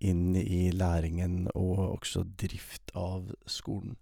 inn 0.02 0.34
i 0.36 0.72
læringen 0.74 1.46
og 1.54 1.84
også 2.00 2.26
drift 2.42 2.92
av 2.98 3.30
skolen. 3.46 3.96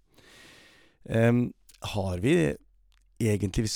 Um, 1.04 1.52
har 1.92 2.24
vi 2.24 2.56
egentlig 3.20 3.68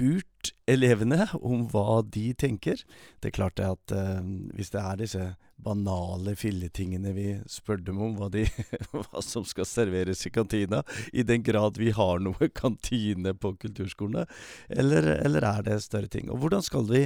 spurt 0.00 0.52
elevene 0.70 1.26
om 1.36 1.66
hva 1.68 2.00
de 2.02 2.32
tenker. 2.32 2.80
Det 3.20 3.30
er 3.30 3.36
klart 3.36 3.58
det 3.60 3.66
at 3.68 3.92
eh, 3.92 4.20
hvis 4.56 4.72
det 4.72 4.80
er 4.80 5.00
disse 5.00 5.24
banale 5.60 6.32
filletingene 6.40 7.12
vi 7.12 7.26
spør 7.50 7.82
dem 7.84 8.00
om, 8.00 8.14
hva, 8.16 8.30
de, 8.32 8.46
hva 8.94 9.20
som 9.24 9.44
skal 9.44 9.68
serveres 9.68 10.24
i 10.24 10.32
kantina, 10.32 10.82
i 11.12 11.22
den 11.26 11.44
grad 11.44 11.76
vi 11.76 11.92
har 11.92 12.22
noe 12.24 12.48
kantine 12.54 13.34
på 13.36 13.52
kulturskolene, 13.60 14.24
eller, 14.70 15.12
eller 15.20 15.44
er 15.44 15.66
det 15.68 15.82
større 15.84 16.08
ting? 16.08 16.30
Og 16.32 16.40
hvordan 16.40 16.64
skal 16.64 16.88
vi 16.88 17.04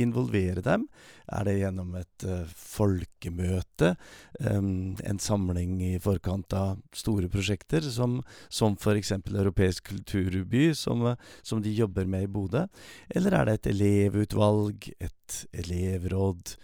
involvere 0.00 0.62
dem? 0.64 0.86
Er 1.32 1.46
det 1.46 1.56
gjennom 1.60 1.94
et 1.98 2.26
uh, 2.28 2.44
folkemøte, 2.48 3.94
um, 4.40 4.94
en 5.04 5.20
samling 5.22 5.78
i 5.84 5.92
forkant 6.02 6.56
av 6.56 6.80
store 6.96 7.30
prosjekter, 7.32 7.84
som, 7.94 8.20
som 8.48 8.76
f.eks. 8.78 9.14
Europeisk 9.30 9.92
kulturby, 9.92 10.72
som, 10.78 11.06
som, 11.42 11.62
de 11.62 11.72
jobber 11.74 12.08
med 12.10 12.26
i 12.26 12.30
Bodø? 12.30 12.66
Eller 13.08 13.38
er 13.38 13.48
det 13.48 13.58
et 13.58 13.70
elevutvalg, 13.74 14.90
et 14.98 15.38
elevråd, 15.64 16.56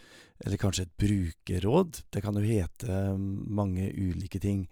eller 0.44 0.60
kanskje 0.60 0.88
et 0.88 0.96
brukerråd? 1.00 2.02
Det 2.12 2.24
kan 2.24 2.36
jo 2.36 2.44
hete 2.44 3.00
um, 3.14 3.46
mange 3.48 3.90
ulike 3.94 4.42
ting. 4.42 4.66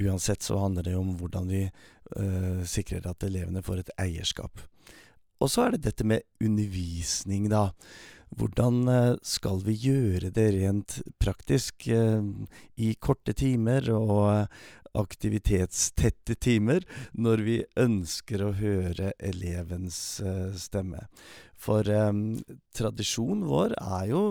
Uansett 0.00 0.46
så 0.46 0.60
handler 0.62 0.88
det 0.88 0.96
om 0.96 1.16
hvordan 1.20 1.52
vi 1.52 1.66
uh, 1.66 2.64
sikrer 2.68 3.08
at 3.10 3.28
elevene 3.28 3.64
får 3.64 3.84
et 3.84 3.94
eierskap. 4.06 4.64
Og 5.40 5.52
så 5.52 5.66
er 5.66 5.74
det 5.74 5.84
dette 5.88 6.06
med 6.08 6.24
undervisning, 6.42 7.50
da. 7.52 7.70
Hvordan 8.36 8.88
eh, 8.90 9.18
skal 9.22 9.60
vi 9.64 9.76
gjøre 9.86 10.32
det 10.34 10.46
rent 10.56 10.96
praktisk 11.22 11.86
eh, 11.92 12.24
i 12.82 12.94
korte 12.98 13.36
timer 13.38 13.86
og 13.94 14.24
eh, 14.32 14.64
aktivitetstette 14.96 16.38
timer 16.40 16.86
når 17.14 17.44
vi 17.46 17.56
ønsker 17.80 18.44
å 18.44 18.54
høre 18.58 19.12
elevens 19.18 19.98
stemme? 20.60 21.06
For 21.56 21.88
eh, 21.88 22.12
tradisjonen 22.76 23.46
vår 23.48 23.74
er 23.80 24.10
jo 24.10 24.22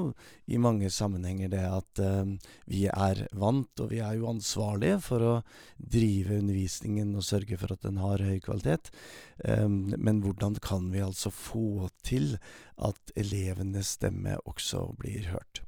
i 0.45 0.59
mange 0.61 0.91
sammenhenger 0.93 1.49
det 1.51 1.63
at 1.65 2.01
eh, 2.03 2.35
vi 2.69 2.85
er 2.91 3.25
vant, 3.33 3.71
og 3.81 3.89
vi 3.91 4.01
er 4.05 4.19
jo 4.19 4.29
ansvarlige 4.29 4.99
for 5.07 5.25
å 5.25 5.33
drive 5.77 6.37
undervisningen 6.39 7.15
og 7.17 7.25
sørge 7.25 7.57
for 7.61 7.73
at 7.73 7.85
den 7.85 7.99
har 8.03 8.23
høy 8.23 8.37
kvalitet. 8.45 8.93
Eh, 9.43 9.67
men 9.67 10.21
hvordan 10.23 10.59
kan 10.63 10.91
vi 10.93 11.03
altså 11.05 11.33
få 11.33 11.89
til 12.05 12.37
at 12.77 13.15
elevenes 13.17 13.97
stemme 13.97 14.37
også 14.45 14.91
blir 15.01 15.33
hørt? 15.33 15.64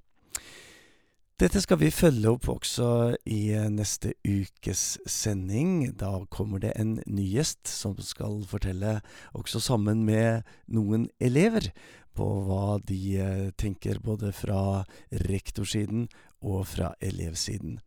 Dette 1.37 1.59
skal 1.61 1.77
vi 1.77 1.91
følge 1.93 2.31
opp 2.33 2.47
også 2.49 2.87
i 3.29 3.51
eh, 3.53 3.67
neste 3.69 4.15
ukes 4.25 4.95
sending. 5.05 5.91
Da 5.93 6.23
kommer 6.33 6.63
det 6.63 6.71
en 6.81 6.95
ny 7.05 7.27
gjest 7.29 7.69
som 7.69 7.93
skal 8.01 8.39
fortelle, 8.49 8.95
også 9.37 9.61
sammen 9.61 10.01
med 10.07 10.47
noen 10.65 11.05
elever, 11.21 11.69
på 12.17 12.25
hva 12.47 12.79
de 12.89 12.97
eh, 13.21 13.43
tenker 13.53 14.01
både 14.01 14.31
fra 14.33 14.81
rektorsiden 15.27 16.07
og 16.41 16.65
fra 16.71 16.95
elevsiden. 17.05 17.77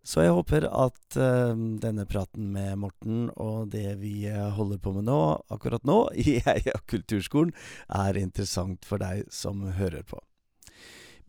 Så 0.00 0.24
jeg 0.24 0.32
håper 0.32 0.64
at 0.64 1.20
uh, 1.20 1.52
denne 1.52 2.06
praten 2.08 2.48
med 2.54 2.78
Morten 2.80 3.26
og 3.36 3.68
det 3.76 3.98
vi 4.00 4.24
holder 4.56 4.80
på 4.80 4.94
med 4.96 5.04
nå, 5.10 5.20
akkurat 5.52 5.84
nå, 5.84 5.98
i 6.24 6.40
Heia 6.48 6.80
kulturskolen, 6.88 7.52
er 7.92 8.24
interessant 8.24 8.88
for 8.88 9.04
deg 9.04 9.28
som 9.28 9.68
hører 9.76 10.08
på. 10.08 10.24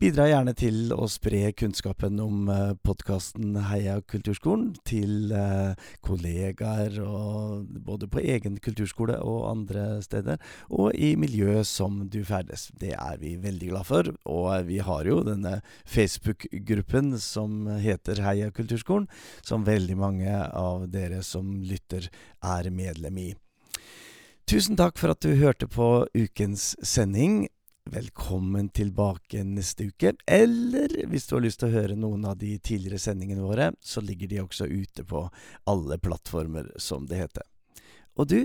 Bidra 0.02 0.24
gjerne 0.26 0.50
til 0.58 0.90
å 0.96 1.04
spre 1.06 1.52
kunnskapen 1.54 2.16
om 2.18 2.48
eh, 2.50 2.72
podkasten 2.82 3.52
Heia 3.68 4.00
kulturskolen 4.02 4.72
til 4.82 5.30
uh, 5.30 5.78
kollegaer, 6.02 6.96
både 7.86 8.08
på 8.10 8.24
egen 8.32 8.56
kulturskole 8.64 9.20
og 9.22 9.44
andre 9.52 9.84
steder, 10.02 10.42
og 10.74 10.98
i 10.98 11.12
miljøet 11.14 11.70
som 11.70 12.02
du 12.10 12.18
ferdes. 12.26 12.66
Det 12.82 12.96
er 12.96 13.22
vi 13.22 13.36
veldig 13.44 13.70
glad 13.70 13.90
for, 13.92 14.10
og 14.26 14.66
vi 14.66 14.80
har 14.82 15.06
jo 15.06 15.20
denne 15.28 15.60
Facebook-gruppen 15.86 17.14
som 17.22 17.70
heter 17.86 18.24
Heia 18.26 18.50
kulturskolen, 18.50 19.06
som 19.46 19.70
veldig 19.70 20.00
mange 20.02 20.34
av 20.50 20.88
dere 20.90 21.22
som 21.22 21.60
lytter 21.62 22.10
er 22.42 22.74
medlem 22.74 23.22
i. 23.28 23.30
Tusen 24.50 24.74
takk 24.74 24.98
for 24.98 25.14
at 25.14 25.22
du 25.22 25.36
hørte 25.38 25.70
på 25.70 26.08
ukens 26.10 26.72
sending. 26.82 27.44
Velkommen 27.90 28.68
tilbake 28.68 29.42
neste 29.44 29.88
uke. 29.90 30.12
Eller 30.26 30.92
hvis 31.10 31.26
du 31.26 31.34
har 31.34 31.42
lyst 31.42 31.60
til 31.60 31.72
å 31.72 31.74
høre 31.80 31.96
noen 31.98 32.24
av 32.30 32.36
de 32.38 32.54
tidligere 32.62 33.00
sendingene 33.02 33.42
våre, 33.42 33.72
så 33.82 34.00
ligger 34.04 34.30
de 34.30 34.42
også 34.44 34.68
ute 34.70 35.04
på 35.04 35.24
alle 35.68 35.98
plattformer, 35.98 36.70
som 36.78 37.08
det 37.10 37.18
heter. 37.24 37.46
Og 38.14 38.30
du, 38.30 38.38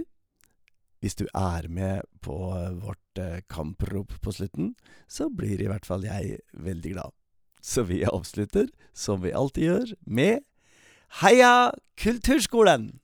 hvis 1.06 1.16
du 1.20 1.28
er 1.38 1.70
med 1.70 2.02
på 2.26 2.36
vårt 2.82 3.22
eh, 3.22 3.44
kamprop 3.48 4.18
på 4.24 4.34
slutten, 4.34 4.74
så 5.08 5.30
blir 5.30 5.62
i 5.62 5.70
hvert 5.70 5.86
fall 5.86 6.08
jeg 6.08 6.42
veldig 6.58 6.96
glad. 6.98 7.14
Så 7.62 7.86
vi 7.86 8.02
avslutter, 8.10 8.72
som 8.94 9.22
vi 9.22 9.36
alltid 9.38 9.70
gjør, 9.70 9.94
med 10.06 10.42
Heia 11.22 11.70
Kulturskolen! 12.02 12.98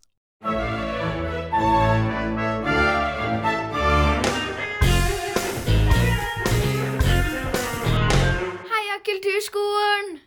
Kulturskolen! 9.24 10.20